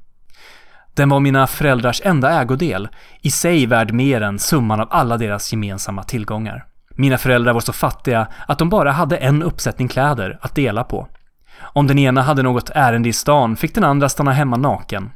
Den 0.95 1.09
var 1.09 1.21
mina 1.21 1.47
föräldrars 1.47 2.03
enda 2.05 2.41
ägodel, 2.41 2.89
i 3.21 3.31
sig 3.31 3.67
värd 3.67 3.93
mer 3.93 4.21
än 4.21 4.39
summan 4.39 4.81
av 4.81 4.89
alla 4.91 5.17
deras 5.17 5.53
gemensamma 5.53 6.03
tillgångar. 6.03 6.65
Mina 6.91 7.19
föräldrar 7.19 7.53
var 7.53 7.61
så 7.61 7.73
fattiga 7.73 8.29
att 8.49 8.59
de 8.59 8.69
bara 8.69 8.93
hade 8.93 9.17
en 9.17 9.43
uppsättning 9.43 9.89
kläder 9.89 10.39
att 10.41 10.55
dela 10.55 10.85
på. 10.85 11.09
Om 11.61 11.87
den 11.87 11.99
ena 11.99 12.23
hade 12.23 12.43
något 12.43 12.71
ärende 12.75 13.09
i 13.09 13.13
stan 13.13 13.57
fick 13.57 13.75
den 13.75 13.85
andra 13.85 14.09
stanna 14.09 14.33
hemma 14.33 14.57
naken. 14.57 15.11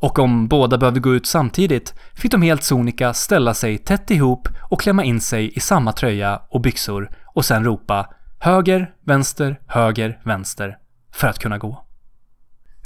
Och 0.00 0.18
om 0.18 0.48
båda 0.48 0.78
behövde 0.78 1.00
gå 1.00 1.14
ut 1.14 1.26
samtidigt 1.26 1.94
fick 2.14 2.32
de 2.32 2.42
helt 2.42 2.62
sonika 2.62 3.14
ställa 3.14 3.54
sig 3.54 3.78
tätt 3.78 4.10
ihop 4.10 4.48
och 4.70 4.80
klämma 4.80 5.04
in 5.04 5.20
sig 5.20 5.56
i 5.56 5.60
samma 5.60 5.92
tröja 5.92 6.42
och 6.48 6.60
byxor 6.60 7.10
och 7.34 7.44
sen 7.44 7.64
ropa 7.64 8.06
höger, 8.38 8.90
vänster, 9.04 9.60
höger, 9.66 10.20
vänster 10.24 10.78
för 11.12 11.28
att 11.28 11.38
kunna 11.38 11.58
gå. 11.58 11.82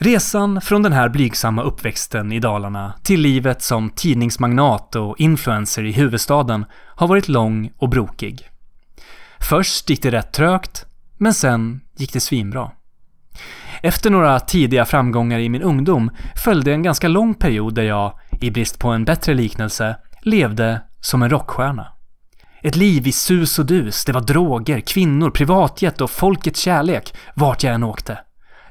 Resan 0.02 0.60
från 0.60 0.82
den 0.82 0.92
här 0.92 1.08
blygsamma 1.08 1.62
uppväxten 1.62 2.32
i 2.32 2.40
Dalarna 2.40 2.94
till 3.02 3.20
livet 3.20 3.62
som 3.62 3.90
tidningsmagnat 3.90 4.96
och 4.96 5.20
influencer 5.20 5.84
i 5.84 5.92
huvudstaden 5.92 6.64
har 6.72 7.08
varit 7.08 7.28
lång 7.28 7.72
och 7.76 7.88
brokig. 7.88 8.48
Först 9.40 9.90
gick 9.90 10.02
det 10.02 10.10
rätt 10.10 10.32
trögt, 10.32 10.86
men 11.18 11.34
sen 11.34 11.80
gick 11.96 12.12
det 12.12 12.20
svinbra. 12.20 12.70
Efter 13.82 14.10
några 14.10 14.40
tidiga 14.40 14.84
framgångar 14.84 15.38
i 15.38 15.48
min 15.48 15.62
ungdom 15.62 16.10
följde 16.36 16.72
en 16.72 16.82
ganska 16.82 17.08
lång 17.08 17.34
period 17.34 17.74
där 17.74 17.82
jag, 17.82 18.18
i 18.40 18.50
brist 18.50 18.78
på 18.78 18.88
en 18.88 19.04
bättre 19.04 19.34
liknelse, 19.34 19.96
levde 20.22 20.80
som 21.00 21.22
en 21.22 21.30
rockstjärna. 21.30 21.86
Ett 22.62 22.76
liv 22.76 23.06
i 23.06 23.12
sus 23.12 23.58
och 23.58 23.66
dus, 23.66 24.04
det 24.04 24.12
var 24.12 24.20
droger, 24.20 24.80
kvinnor, 24.80 25.30
privatjet 25.30 26.00
och 26.00 26.10
folkets 26.10 26.60
kärlek 26.60 27.14
vart 27.34 27.62
jag 27.62 27.74
än 27.74 27.84
åkte. 27.84 28.18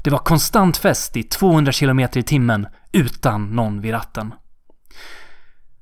Det 0.03 0.09
var 0.09 0.17
konstant 0.17 0.77
fest 0.77 1.17
i 1.17 1.23
200 1.23 1.71
km 1.71 1.99
i 1.99 2.23
timmen 2.23 2.67
utan 2.91 3.55
någon 3.55 3.81
vid 3.81 3.93
ratten. 3.93 4.33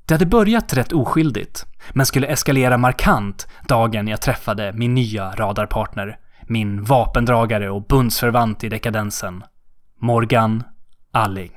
Det 0.06 0.14
hade 0.14 0.26
börjat 0.26 0.74
rätt 0.74 0.94
oskyldigt, 0.94 1.66
men 1.94 2.06
skulle 2.06 2.28
eskalera 2.28 2.78
markant 2.78 3.48
dagen 3.68 4.08
jag 4.08 4.22
träffade 4.22 4.74
min 4.74 4.94
nya 4.94 5.32
radarpartner, 5.32 6.18
min 6.50 6.84
vapendragare 6.84 7.70
och 7.70 7.88
bundsförvant 7.88 8.64
i 8.64 8.70
dekadensen, 8.70 9.44
Morgan 10.02 10.64
Alling. 11.12 11.52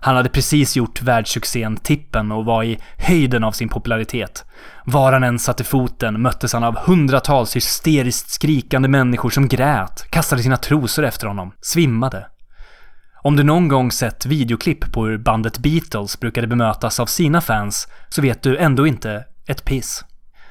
Han 0.00 0.16
hade 0.16 0.28
precis 0.28 0.76
gjort 0.76 1.02
världssuccén 1.02 1.76
Tippen 1.76 2.32
och 2.32 2.44
var 2.44 2.62
i 2.64 2.78
höjden 2.98 3.44
av 3.44 3.52
sin 3.52 3.68
popularitet. 3.68 4.44
Var 4.84 5.12
han 5.12 5.24
än 5.24 5.38
satte 5.38 5.64
foten 5.64 6.22
möttes 6.22 6.52
han 6.52 6.64
av 6.64 6.78
hundratals 6.78 7.56
hysteriskt 7.56 8.30
skrikande 8.30 8.88
människor 8.88 9.30
som 9.30 9.48
grät, 9.48 10.06
kastade 10.10 10.42
sina 10.42 10.56
trosor 10.56 11.04
efter 11.04 11.26
honom, 11.26 11.52
svimmade. 11.60 12.26
Om 13.22 13.36
du 13.36 13.42
någon 13.42 13.68
gång 13.68 13.90
sett 13.90 14.26
videoklipp 14.26 14.92
på 14.92 15.06
hur 15.06 15.18
bandet 15.18 15.58
Beatles 15.58 16.20
brukade 16.20 16.46
bemötas 16.46 17.00
av 17.00 17.06
sina 17.06 17.40
fans 17.40 17.88
så 18.08 18.22
vet 18.22 18.42
du 18.42 18.56
ändå 18.56 18.86
inte 18.86 19.24
ett 19.48 19.64
piss. 19.64 20.04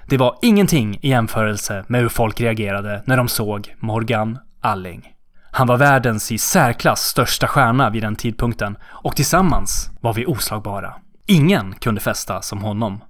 Det 0.10 0.17
var 0.17 0.38
ingenting 0.41 1.00
i 1.02 1.10
jämförelse 1.10 1.86
med 1.88 2.02
hur 2.02 2.10
folk 2.10 2.41
reagerade 2.41 3.04
när 3.06 3.17
de 3.17 3.28
såg 3.28 3.76
Morgan 3.80 4.39
Alling. 4.62 5.13
Han 5.52 5.67
var 5.67 5.78
världens 5.78 6.32
i 6.32 6.38
särklass 6.38 7.02
största 7.02 7.48
stjärna 7.48 7.89
vid 7.89 8.04
den 8.04 8.15
tidpunkten 8.15 8.78
och 8.86 9.15
tillsammans 9.15 9.91
var 10.02 10.13
vi 10.13 10.26
oslagbara. 10.26 10.93
Ingen 11.26 11.74
kunde 11.74 12.02
festa 12.02 12.41
som 12.41 12.62
honom. 12.62 13.04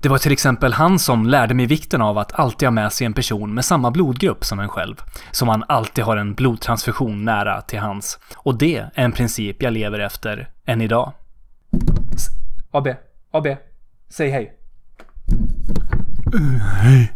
Det 0.00 0.08
var 0.08 0.18
till 0.18 0.32
exempel 0.32 0.72
han 0.72 0.98
som 0.98 1.26
lärde 1.26 1.54
mig 1.54 1.66
vikten 1.66 2.02
av 2.02 2.18
att 2.18 2.32
alltid 2.32 2.66
ha 2.66 2.70
med 2.70 2.92
sig 2.92 3.04
en 3.06 3.12
person 3.12 3.54
med 3.54 3.64
samma 3.64 3.90
blodgrupp 3.90 4.44
som 4.44 4.60
en 4.60 4.68
själv. 4.68 4.96
Så 5.30 5.46
man 5.46 5.64
alltid 5.68 6.04
har 6.04 6.16
en 6.16 6.34
blodtransfusion 6.34 7.24
nära 7.24 7.60
till 7.60 7.78
hans. 7.78 8.18
Och 8.36 8.58
det 8.58 8.76
är 8.76 8.90
en 8.94 9.12
princip 9.12 9.62
jag 9.62 9.72
lever 9.72 9.98
efter 9.98 10.48
än 10.66 10.80
idag. 10.80 11.12
S- 12.14 12.26
AB, 12.70 12.88
AB, 13.32 13.46
säg 14.08 14.30
hej. 14.30 14.56
Hej. 16.32 17.12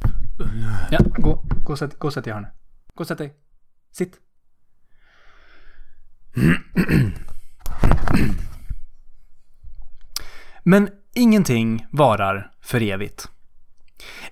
Ja, 0.91 0.99
gå, 1.17 1.45
gå 1.65 1.73
och 1.73 1.79
sätt, 1.79 1.99
gå 1.99 2.09
och 2.09 2.15
sätt 2.15 2.25
dig 2.25 2.31
i 2.31 2.35
hörnet. 2.35 2.53
Gå 2.95 3.01
och 3.01 3.07
sätt 3.07 3.19
dig. 3.19 3.35
Sitt. 3.93 4.17
Men 10.63 10.89
ingenting 11.15 11.87
varar 11.91 12.51
för 12.61 12.83
evigt. 12.83 13.29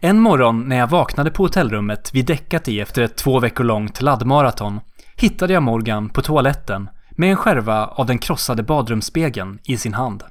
En 0.01 0.21
morgon 0.21 0.69
när 0.69 0.77
jag 0.77 0.87
vaknade 0.87 1.31
på 1.31 1.43
hotellrummet 1.43 2.11
vi 2.15 2.23
däckat 2.23 2.69
i 2.69 2.81
efter 2.81 3.03
ett 3.03 3.17
två 3.17 3.41
veckor 3.41 3.65
långt 3.65 4.03
laddmaraton 4.03 4.81
hittade 5.17 5.53
jag 5.53 5.63
Morgan 5.63 6.09
på 6.09 6.23
toaletten 6.23 6.89
med 7.11 7.31
en 7.31 7.37
skärva 7.37 7.87
av 7.87 8.07
den 8.07 8.19
krossade 8.19 8.63
badrumsspegeln 8.63 9.59
i 9.65 9.77
sin 9.77 9.95
hand. 9.95 10.23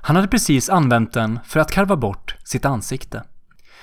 Han 0.00 0.16
hade 0.16 0.28
precis 0.28 0.70
använt 0.70 1.12
den 1.12 1.38
för 1.44 1.60
att 1.60 1.70
karva 1.70 1.96
bort 1.96 2.36
sitt 2.44 2.64
ansikte. 2.64 3.22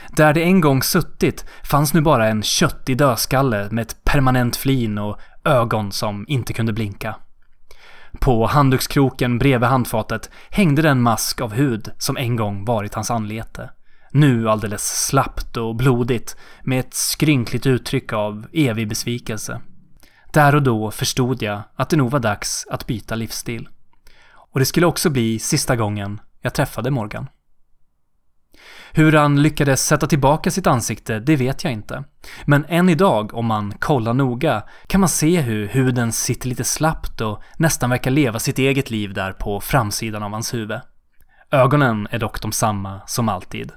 Där 0.10 0.34
det 0.34 0.44
en 0.44 0.62
gång 0.62 0.84
suttit 0.84 1.46
fanns 1.63 1.94
nu 1.94 2.02
bara 2.02 2.28
en 2.28 2.44
köttig 2.44 2.98
dödskalle 2.98 3.68
med 3.72 3.82
ett 3.82 4.04
permanent 4.04 4.56
flin 4.56 4.98
och 4.98 5.20
ögon 5.46 5.92
som 5.92 6.26
inte 6.28 6.54
kunde 6.54 6.74
blinka. 6.74 7.16
På 8.20 8.46
handdukskroken 8.46 9.39
bredvid 9.39 9.70
handfatet 9.70 10.30
hängde 10.50 10.82
den 10.82 11.02
mask 11.02 11.42
av 11.42 11.54
hud 11.54 11.92
som 11.98 12.18
en 12.18 12.36
gång 12.36 12.66
varit 12.66 12.94
hans 12.94 13.12
anlete. 13.12 13.70
Nu 14.12 14.50
alldeles 14.50 15.06
slappt 15.08 15.58
och 15.58 15.76
blodigt 15.76 16.38
med 16.63 16.80
ett 16.80 16.94
skrynkligt 16.94 17.66
uttryck 17.66 18.13
av 18.13 18.48
evig 18.54 18.89
besvikelse. 18.89 19.62
Där 20.34 20.56
och 20.56 20.63
då 20.63 20.92
förstod 20.92 21.42
jag 21.42 21.62
att 21.76 21.89
det 21.89 21.98
nog 21.98 22.12
var 22.12 22.20
dags 22.20 22.68
att 22.70 22.88
byta 22.88 23.16
livsstil. 23.16 23.70
Och 24.52 24.60
det 24.60 24.66
skulle 24.66 24.86
också 24.86 25.10
bli 25.10 25.39
sista 25.39 25.76
gången 25.76 26.22
jag 26.42 26.54
träffade 26.54 26.92
Morgan. 26.92 27.28
Hur 28.95 29.13
han 29.13 29.41
lyckades 29.41 29.86
sätta 29.86 30.08
tillbaka 30.08 30.51
sitt 30.51 30.67
ansikte, 30.67 31.19
det 31.19 31.36
vet 31.36 31.63
jag 31.63 31.73
inte. 31.73 32.03
Men 32.45 32.65
än 32.65 32.89
idag, 32.89 33.34
om 33.34 33.45
man 33.45 33.71
kollar 33.79 34.13
noga, 34.13 34.63
kan 34.88 34.99
man 34.99 35.10
se 35.10 35.41
hur 35.41 35.67
huden 35.67 36.12
sitter 36.12 36.47
lite 36.49 36.63
slappt 36.63 37.21
och 37.21 37.41
nästan 37.58 37.89
verkar 37.89 38.12
leva 38.12 38.39
sitt 38.39 38.60
eget 38.60 38.91
liv 38.91 39.13
där 39.13 39.32
på 39.32 39.60
framsidan 39.60 40.23
av 40.23 40.32
hans 40.32 40.53
huvud. 40.53 40.79
Ögonen 41.51 42.08
är 42.12 42.19
dock 42.19 42.41
de 42.41 42.51
samma 42.51 43.01
som 43.08 43.29
alltid. 43.29 43.71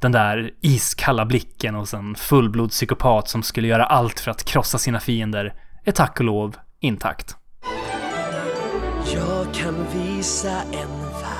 Den 0.00 0.12
där 0.12 0.50
iskalla 0.60 1.26
blicken 1.26 1.74
hos 1.74 1.94
en 1.94 2.14
fullblodspsykopat 2.14 3.28
som 3.28 3.42
skulle 3.42 3.68
göra 3.68 3.86
allt 3.86 4.20
för 4.20 4.30
att 4.30 4.44
krossa 4.44 4.78
sina 4.78 5.00
fiender 5.00 5.54
är 5.84 5.92
tack 5.92 6.20
och 6.20 6.26
lov 6.26 6.56
intakt. 6.80 7.36
Jag 9.14 9.54
kan 9.54 9.86
visa 9.92 10.62
en 10.62 11.00
värld 11.00 11.35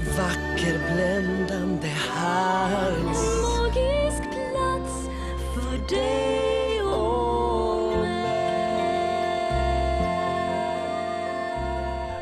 Vacker, 0.00 0.94
bländande, 0.94 1.88
härlig 1.88 3.04
Magisk 3.04 4.22
plats 4.22 5.08
för 5.54 5.94
dig 5.94 6.82
och 6.82 8.06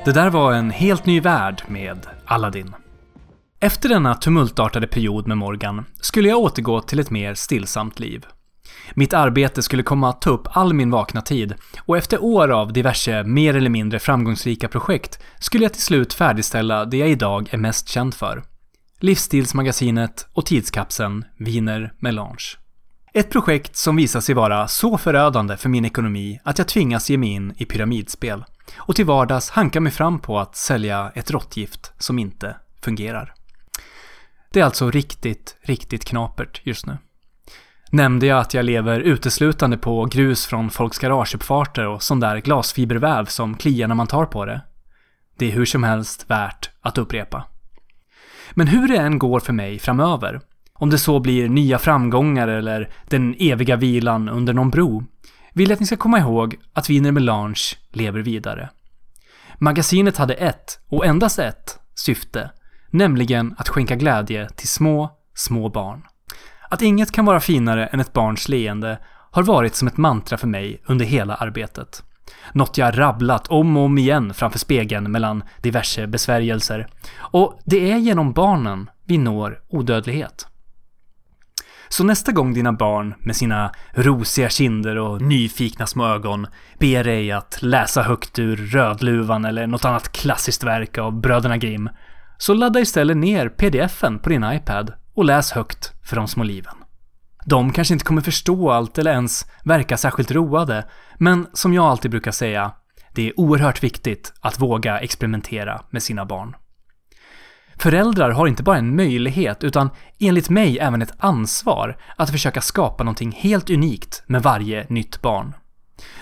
Det 0.04 0.12
där 0.12 0.30
var 0.30 0.52
en 0.52 0.70
helt 0.70 1.06
ny 1.06 1.20
värld 1.20 1.62
med 1.66 2.06
Aladdin. 2.24 2.74
Efter 3.60 3.88
denna 3.88 4.14
tumultartade 4.14 4.86
period 4.86 5.26
med 5.26 5.38
Morgan 5.38 5.84
skulle 6.00 6.28
jag 6.28 6.38
återgå 6.38 6.80
till 6.80 6.98
ett 7.00 7.10
mer 7.10 7.34
stillsamt 7.34 8.00
liv. 8.00 8.26
Mitt 8.94 9.14
arbete 9.14 9.62
skulle 9.62 9.83
komma 9.83 10.09
att 10.09 10.20
ta 10.20 10.31
upp 10.31 10.48
all 10.51 10.74
min 10.74 10.90
vakna 10.90 11.20
tid 11.20 11.55
och 11.79 11.96
efter 11.96 12.22
år 12.22 12.48
av 12.48 12.72
diverse 12.72 13.24
mer 13.24 13.57
eller 13.57 13.70
mindre 13.70 13.98
framgångsrika 13.98 14.68
projekt 14.68 15.18
skulle 15.38 15.64
jag 15.64 15.72
till 15.72 15.83
slut 15.83 16.14
färdigställa 16.14 16.85
det 16.85 16.96
jag 16.96 17.11
idag 17.11 17.48
är 17.51 17.59
mest 17.59 17.88
känd 17.88 18.14
för. 18.14 18.42
Livsstilsmagasinet 19.01 20.29
och 20.33 20.46
tidskapseln 20.46 21.24
Wiener 21.37 21.92
Melange. 21.98 22.57
Ett 23.14 23.31
projekt 23.31 23.77
som 23.77 23.96
visar 23.96 24.20
sig 24.20 24.35
vara 24.35 24.68
så 24.68 24.98
förödande 24.98 25.57
för 25.57 25.68
min 25.68 25.85
ekonomi 25.85 26.40
att 26.44 26.59
jag 26.59 26.68
tvingas 26.68 27.11
ge 27.11 27.18
mig 27.18 27.29
in 27.29 27.55
i 27.57 27.64
pyramidspel 27.64 28.44
och 28.77 28.96
till 28.96 29.05
vardags 29.05 29.51
hanka 29.51 29.81
mig 29.81 29.92
fram 29.92 30.18
på 30.18 30.38
att 30.38 30.57
sälja 30.57 31.12
ett 31.14 31.31
råttgift 31.31 31.92
som 31.98 32.18
inte 32.18 32.57
fungerar. 32.83 33.35
Det 34.53 34.61
är 34.61 34.64
alltså 34.64 34.90
riktigt, 34.90 35.57
riktigt 35.62 36.05
knapert 36.05 36.61
just 36.64 36.87
nu. 36.87 36.98
Nämnde 37.90 38.27
jag 38.27 38.38
att 38.40 38.55
jag 38.55 38.64
lever 38.64 39.01
uteslutande 39.01 39.79
på 39.79 40.05
grus 40.05 40.46
från 40.46 40.70
folks 40.70 40.98
garageuppfarter 40.98 41.87
och 41.87 42.03
sån 42.03 42.20
där 42.20 42.37
glasfiberväv 42.37 43.24
som 43.24 43.57
kliar 43.57 43.88
när 43.88 43.94
man 43.94 44.07
tar 44.07 44.24
på 44.24 44.44
det? 44.44 44.61
Det 45.38 45.46
är 45.46 45.51
hur 45.51 45.64
som 45.64 45.85
helst 45.85 46.31
värt 46.31 46.70
att 46.81 46.98
upprepa. 46.98 47.44
Men 48.51 48.66
hur 48.66 48.88
det 48.88 48.96
än 48.96 49.18
går 49.18 49.40
för 49.40 49.53
mig 49.53 49.79
framöver, 49.79 50.40
om 50.72 50.90
det 50.90 50.98
så 50.98 51.20
blir 51.20 51.48
nya 51.48 51.79
framgångar 51.79 52.48
eller 52.48 52.90
den 53.09 53.35
eviga 53.38 53.77
vilan 53.77 54.29
under 54.29 54.53
någon 54.53 54.70
bro, 54.70 55.05
vill 55.53 55.68
jag 55.68 55.77
att 55.77 55.81
ni 55.81 55.87
ska 55.87 55.96
komma 55.96 56.18
ihåg 56.18 56.57
att 56.72 56.90
Wiener 56.90 57.12
Melange 57.12 57.62
lever 57.92 58.20
vidare. 58.20 58.70
Magasinet 59.59 60.16
hade 60.16 60.35
ett, 60.35 60.81
och 60.88 61.07
endast 61.07 61.38
ett, 61.38 61.79
syfte, 61.94 62.51
nämligen 62.90 63.55
att 63.59 63.68
skänka 63.68 63.96
glädje 63.96 64.48
till 64.48 64.68
små, 64.68 65.11
små 65.35 65.68
barn. 65.68 66.03
Att 66.68 66.83
inget 66.83 67.12
kan 67.12 67.25
vara 67.25 67.40
finare 67.40 67.87
än 67.87 68.00
ett 68.00 68.12
barns 68.12 68.48
leende 68.48 68.98
har 69.31 69.42
varit 69.42 69.75
som 69.75 69.88
ett 69.88 69.96
mantra 69.96 70.38
för 70.38 70.46
mig 70.46 70.83
under 70.87 71.04
hela 71.04 71.35
arbetet. 71.35 72.02
Något 72.52 72.79
jag 72.79 72.98
rabblat 72.98 73.48
om 73.48 73.77
och 73.77 73.83
om 73.83 73.98
igen 73.98 74.35
framför 74.35 74.58
spegeln 74.58 75.12
mellan 75.12 75.42
diverse 75.62 76.06
besvärjelser. 76.06 76.87
Och 77.16 77.60
det 77.64 77.90
är 77.90 77.96
genom 77.96 78.33
barnen 78.33 78.90
vi 79.06 79.19
når 79.19 79.58
odödlighet. 79.69 80.46
Så 81.88 82.04
nästa 82.04 82.33
gång 82.33 82.54
dina 82.54 82.73
barn 82.73 83.14
med 83.19 83.37
sina 83.37 83.73
rosiga 83.92 84.48
kinder 84.48 84.96
och 84.96 85.23
nyfikna 85.23 85.87
små 85.87 86.06
ögon 86.06 86.46
ber 86.79 87.04
dig 87.04 87.33
att 87.33 87.58
läsa 87.62 88.02
högt 88.02 88.38
ur 88.38 88.56
Rödluvan 88.56 89.44
eller 89.44 89.66
något 89.66 89.85
annat 89.85 90.12
klassiskt 90.12 90.64
verk 90.64 90.98
av 90.98 91.21
bröderna 91.21 91.56
Grimm, 91.56 91.90
så 92.38 92.54
ladda 92.54 92.81
istället 92.81 93.16
ner 93.16 93.48
pdf-en 93.48 94.19
på 94.19 94.29
din 94.29 94.44
iPad 94.44 94.92
och 95.19 95.25
läs 95.25 95.52
högt 95.52 95.92
för 96.02 96.16
de 96.16 96.29
små 96.29 96.44
liven. 96.44 96.75
De 97.44 97.73
kanske 97.73 97.94
inte 97.94 98.04
kommer 98.04 98.23
förstå 98.23 98.71
allt 98.71 98.98
eller 98.98 99.10
ens 99.10 99.46
verka 99.64 99.96
särskilt 99.96 100.31
roade, 100.31 100.85
men 101.16 101.46
som 101.52 101.75
jag 101.75 101.85
alltid 101.85 102.10
brukar 102.10 102.31
säga, 102.31 102.73
det 103.14 103.29
är 103.29 103.40
oerhört 103.40 103.83
viktigt 103.83 104.33
att 104.40 104.60
våga 104.60 104.98
experimentera 104.98 105.81
med 105.90 106.02
sina 106.02 106.25
barn. 106.25 106.56
Föräldrar 107.77 108.31
har 108.31 108.46
inte 108.46 108.62
bara 108.62 108.77
en 108.77 108.96
möjlighet, 108.96 109.64
utan 109.64 109.90
enligt 110.19 110.50
mig 110.50 110.79
även 110.79 111.02
ett 111.02 111.14
ansvar 111.19 111.96
att 112.16 112.31
försöka 112.31 112.60
skapa 112.60 113.04
någonting 113.04 113.33
helt 113.33 113.71
unikt 113.71 114.23
med 114.27 114.42
varje 114.42 114.87
nytt 114.88 115.23
barn. 115.23 115.54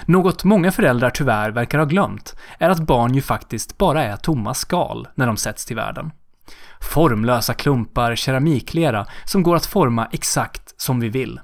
Något 0.05 0.45
många 0.45 0.73
föräldrar 0.73 1.11
tyvärr 1.11 1.51
verkar 1.51 1.79
ha 1.79 1.85
glömt 1.85 2.37
är 2.59 2.71
att 2.71 2.87
barn 2.87 3.15
ju 3.15 3.23
faktiskt 3.23 3.79
bara 3.79 4.05
är 4.05 4.17
tomma 4.17 4.55
skal 4.55 5.09
när 5.15 5.27
de 5.27 5.37
sätts 5.37 5.67
till 5.67 5.77
världen. 5.77 6.11
Formlösa 6.81 7.55
klumpar 7.55 8.17
keramiklera 8.17 9.07
som 9.25 9.43
går 9.43 9.57
att 9.57 9.67
forma 9.67 10.09
exakt 10.13 10.81
som 10.81 11.01
vi 11.01 11.09
vill. 11.09 11.41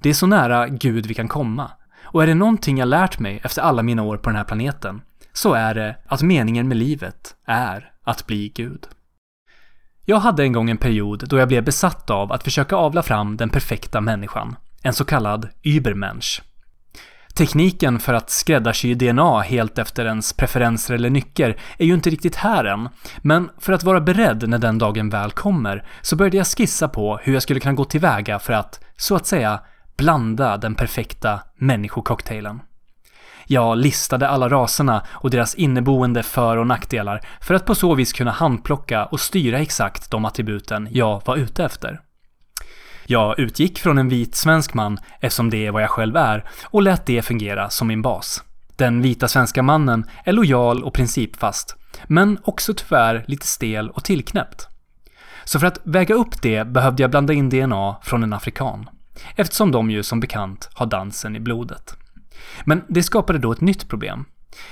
Det 0.00 0.08
är 0.08 0.14
så 0.14 0.26
nära 0.26 0.68
Gud 0.68 1.06
vi 1.06 1.14
kan 1.14 1.28
komma. 1.28 1.70
Och 2.02 2.22
är 2.22 2.26
det 2.26 2.34
någonting 2.34 2.78
jag 2.78 2.88
lärt 2.88 3.18
mig 3.18 3.40
efter 3.44 3.62
alla 3.62 3.82
mina 3.82 4.02
år 4.02 4.16
på 4.16 4.30
den 4.30 4.36
här 4.36 4.44
planeten, 4.44 5.02
så 5.32 5.54
är 5.54 5.74
det 5.74 5.96
att 6.06 6.22
meningen 6.22 6.68
med 6.68 6.76
livet 6.76 7.34
är 7.46 7.92
att 8.04 8.26
bli 8.26 8.48
Gud. 8.48 8.86
Jag 10.04 10.20
hade 10.20 10.42
en 10.42 10.52
gång 10.52 10.70
en 10.70 10.76
period 10.76 11.28
då 11.28 11.38
jag 11.38 11.48
blev 11.48 11.64
besatt 11.64 12.10
av 12.10 12.32
att 12.32 12.44
försöka 12.44 12.76
avla 12.76 13.02
fram 13.02 13.36
den 13.36 13.50
perfekta 13.50 14.00
människan, 14.00 14.56
en 14.82 14.92
så 14.92 15.04
kallad 15.04 15.48
Übermensch. 15.62 16.42
Tekniken 17.38 17.98
för 17.98 18.14
att 18.14 18.30
skräddarsy 18.30 18.94
DNA 18.94 19.40
helt 19.40 19.78
efter 19.78 20.06
ens 20.06 20.32
preferenser 20.32 20.94
eller 20.94 21.10
nycker 21.10 21.56
är 21.78 21.86
ju 21.86 21.94
inte 21.94 22.10
riktigt 22.10 22.36
här 22.36 22.64
än, 22.64 22.88
men 23.18 23.50
för 23.58 23.72
att 23.72 23.82
vara 23.82 24.00
beredd 24.00 24.48
när 24.48 24.58
den 24.58 24.78
dagen 24.78 25.10
väl 25.10 25.30
kommer 25.30 25.86
så 26.02 26.16
började 26.16 26.36
jag 26.36 26.46
skissa 26.46 26.88
på 26.88 27.18
hur 27.22 27.32
jag 27.32 27.42
skulle 27.42 27.60
kunna 27.60 27.74
gå 27.74 27.84
tillväga 27.84 28.38
för 28.38 28.52
att, 28.52 28.80
så 28.96 29.16
att 29.16 29.26
säga, 29.26 29.60
blanda 29.96 30.56
den 30.56 30.74
perfekta 30.74 31.40
människococktailen. 31.56 32.60
Jag 33.46 33.78
listade 33.78 34.28
alla 34.28 34.48
raserna 34.48 35.02
och 35.10 35.30
deras 35.30 35.54
inneboende 35.54 36.22
för 36.22 36.56
och 36.56 36.66
nackdelar 36.66 37.20
för 37.40 37.54
att 37.54 37.66
på 37.66 37.74
så 37.74 37.94
vis 37.94 38.12
kunna 38.12 38.30
handplocka 38.30 39.04
och 39.04 39.20
styra 39.20 39.58
exakt 39.58 40.10
de 40.10 40.24
attributen 40.24 40.88
jag 40.90 41.22
var 41.24 41.36
ute 41.36 41.64
efter. 41.64 42.00
Jag 43.10 43.38
utgick 43.38 43.78
från 43.78 43.98
en 43.98 44.08
vit 44.08 44.34
svensk 44.34 44.74
man, 44.74 44.98
eftersom 45.20 45.50
det 45.50 45.66
är 45.66 45.70
vad 45.70 45.82
jag 45.82 45.90
själv 45.90 46.16
är, 46.16 46.44
och 46.64 46.82
lät 46.82 47.06
det 47.06 47.22
fungera 47.22 47.70
som 47.70 47.88
min 47.88 48.02
bas. 48.02 48.44
Den 48.76 49.02
vita 49.02 49.28
svenska 49.28 49.62
mannen 49.62 50.04
är 50.24 50.32
lojal 50.32 50.84
och 50.84 50.94
principfast, 50.94 51.76
men 52.06 52.38
också 52.44 52.74
tyvärr 52.74 53.24
lite 53.28 53.46
stel 53.46 53.90
och 53.90 54.04
tillknäppt. 54.04 54.68
Så 55.44 55.60
för 55.60 55.66
att 55.66 55.80
väga 55.84 56.14
upp 56.14 56.42
det 56.42 56.64
behövde 56.64 57.02
jag 57.02 57.10
blanda 57.10 57.32
in 57.32 57.48
DNA 57.48 57.96
från 58.02 58.22
en 58.22 58.32
afrikan, 58.32 58.88
eftersom 59.36 59.72
de 59.72 59.90
ju 59.90 60.02
som 60.02 60.20
bekant 60.20 60.68
har 60.74 60.86
dansen 60.86 61.36
i 61.36 61.40
blodet. 61.40 61.96
Men 62.64 62.84
det 62.88 63.02
skapade 63.02 63.38
då 63.38 63.52
ett 63.52 63.60
nytt 63.60 63.88
problem, 63.88 64.24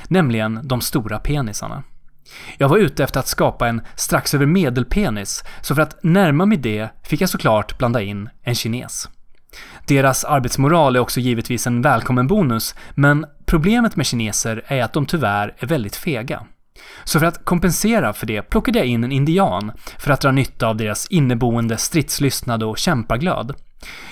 nämligen 0.09 0.61
de 0.63 0.81
stora 0.81 1.19
penisarna. 1.19 1.83
Jag 2.59 2.69
var 2.69 2.79
ute 2.79 3.05
efter 3.05 3.21
att 3.21 3.29
skapa 3.29 3.69
en 3.69 3.81
strax 3.95 4.35
över 4.35 4.47
medelpenis, 4.47 5.45
så 5.61 5.75
för 5.75 5.83
att 5.83 5.99
närma 6.03 6.47
mig 6.47 6.59
det 6.59 6.89
fick 7.03 7.21
jag 7.21 7.29
såklart 7.29 7.79
blanda 7.79 8.03
in 8.03 8.29
en 8.43 8.55
kines. 8.55 9.09
Deras 9.87 10.25
arbetsmoral 10.25 10.97
är 10.97 11.01
också 11.01 11.21
givetvis 11.21 11.67
en 11.67 11.83
välkommen 11.83 12.27
bonus, 12.27 12.75
men 12.95 13.27
problemet 13.47 13.97
med 13.97 14.07
kineser 14.07 14.65
är 14.67 14.83
att 14.83 14.93
de 14.93 15.07
tyvärr 15.07 15.55
är 15.59 15.67
väldigt 15.67 15.97
fega. 15.97 16.47
Så 17.05 17.21
för 17.21 17.27
att 17.27 17.45
kompensera 17.45 18.13
för 18.13 18.27
det 18.27 18.43
plockade 18.43 18.79
jag 18.79 18.87
in 18.87 19.05
en 19.05 19.13
indian 19.13 19.73
för 19.99 20.11
att 20.11 20.21
dra 20.21 20.33
nytta 20.33 20.67
av 20.67 20.77
deras 20.77 21.07
inneboende 21.07 21.77
stridslystnad 21.77 22.63
och 22.63 22.79
kämpaglöd. 22.79 23.55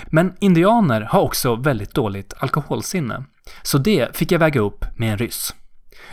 Men 0.07 0.33
indianer 0.41 1.01
har 1.01 1.21
också 1.21 1.57
väldigt 1.57 1.95
dåligt 1.95 2.35
alkoholsinne, 2.39 3.25
så 3.63 3.79
det 3.79 4.17
fick 4.17 4.33
jag 4.33 4.39
väga 4.39 4.61
upp 4.61 4.85
med 4.97 5.13
en 5.13 5.19
ryss. 5.19 5.55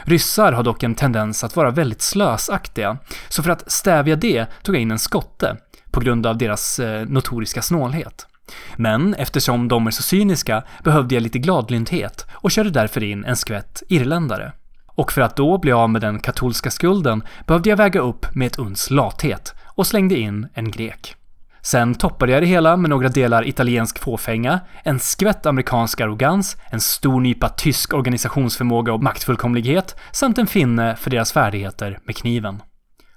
Ryssar 0.04 0.52
har 0.52 0.64
dock 0.64 0.84
en 0.84 0.96
tendens 0.96 1.44
att 1.44 1.56
vara 1.56 1.72
väldigt 1.72 2.02
slösaktiga, 2.02 2.98
så 3.30 3.44
för 3.44 3.50
att 3.50 3.72
stävja 3.72 4.16
det 4.16 4.46
tog 4.64 4.76
jag 4.76 4.82
in 4.82 4.92
en 4.92 5.00
skotte, 5.00 5.58
på 5.92 6.00
grund 6.00 6.26
av 6.26 6.38
deras 6.38 6.80
eh, 6.80 7.06
notoriska 7.08 7.62
snålhet. 7.62 8.28
Men 8.76 9.14
eftersom 9.14 9.68
de 9.68 9.88
är 9.88 9.92
så 9.92 10.04
cyniska 10.04 10.64
behövde 10.84 11.16
jag 11.16 11.22
lite 11.22 11.40
gladlynthet 11.40 12.26
och 12.32 12.52
körde 12.52 12.70
därför 12.70 13.04
in 13.04 13.26
en 13.26 13.36
skvätt 13.36 13.84
irländare. 13.88 14.54
Och 14.86 15.12
för 15.12 15.22
att 15.22 15.36
då 15.36 15.58
bli 15.58 15.72
av 15.72 15.90
med 15.90 16.02
den 16.02 16.20
katolska 16.20 16.72
skulden 16.72 17.24
behövde 17.48 17.70
jag 17.70 17.78
väga 17.78 18.00
upp 18.00 18.36
med 18.36 18.48
ett 18.48 18.60
uns 18.60 18.90
lathet 18.90 19.54
och 19.66 19.88
slängde 19.88 20.20
in 20.20 20.48
en 20.54 20.72
grek. 20.72 21.16
Sen 21.62 21.96
toppade 21.96 22.32
jag 22.32 22.42
det 22.42 22.48
hela 22.48 22.78
med 22.78 22.90
några 22.90 23.10
delar 23.10 23.48
italiensk 23.48 24.00
fåfänga, 24.00 24.60
en 24.84 25.00
skvätt 25.00 25.46
amerikansk 25.46 26.02
arrogans, 26.02 26.58
en 26.72 26.82
stor 26.82 27.22
nypa 27.22 27.50
tysk 27.50 27.94
organisationsförmåga 27.94 28.94
och 28.94 29.04
maktfullkomlighet 29.04 29.96
samt 30.12 30.38
en 30.38 30.48
finne 30.48 30.96
för 30.96 31.10
deras 31.10 31.32
färdigheter 31.32 32.00
med 32.04 32.16
kniven. 32.16 32.62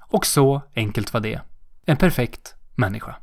Och 0.01 0.27
så 0.27 0.63
enkelt 0.77 1.13
var 1.13 1.21
det. 1.21 1.41
En 1.87 1.97
perfekt 1.97 2.55
människa. 2.75 3.17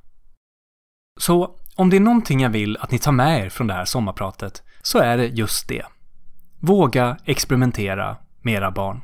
Så 1.20 1.56
om 1.76 1.90
det 1.90 1.96
är 1.96 2.02
någonting 2.02 2.42
jag 2.42 2.50
vill 2.50 2.78
att 2.78 2.92
ni 2.92 3.00
tar 3.00 3.12
med 3.12 3.46
er 3.46 3.50
från 3.50 3.68
det 3.68 3.74
här 3.74 3.86
sommarpratet 3.86 4.64
så 4.82 5.00
är 5.00 5.18
det 5.18 5.26
just 5.28 5.68
det. 5.68 5.86
Våga 6.60 7.18
experimentera 7.26 8.18
med 8.42 8.54
era 8.54 8.72
barn. 8.72 9.02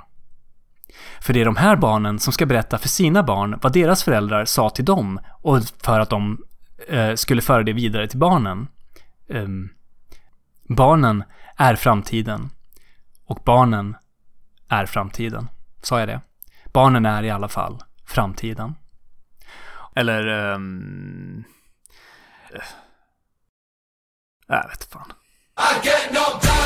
För 1.22 1.34
det 1.34 1.42
är 1.42 1.46
de 1.46 1.56
här 1.56 1.76
barnen 1.76 2.20
som 2.20 2.34
ska 2.34 2.46
berätta 2.46 2.78
för 2.78 2.90
sina 2.90 3.24
barn 3.24 3.60
vad 3.62 3.74
deras 3.74 4.04
föräldrar 4.04 4.46
sa 4.46 4.70
till 4.70 4.86
dem 4.86 5.20
och 5.42 5.64
för 5.84 6.00
att 6.00 6.10
de 6.10 6.44
eh, 6.88 7.16
skulle 7.16 7.42
föra 7.42 7.64
det 7.64 7.74
vidare 7.74 8.08
till 8.08 8.20
barnen. 8.20 8.68
Um, 9.30 9.70
barnen 10.64 11.24
är 11.56 11.76
framtiden. 11.76 12.50
Och 13.26 13.40
barnen 13.46 13.96
är 14.70 14.86
framtiden. 14.86 15.48
Sa 15.82 16.00
jag 16.00 16.08
det? 16.08 16.22
Barnen 16.66 17.06
är 17.06 17.24
i 17.24 17.30
alla 17.30 17.48
fall 17.48 17.84
framtiden. 18.06 18.76
Eller... 19.96 20.28
Um, 20.28 21.44
jag 24.48 24.68
vet 24.68 24.84
fan. 24.84 25.14
I 25.58 25.88
get 25.88 26.12
no 26.14 26.57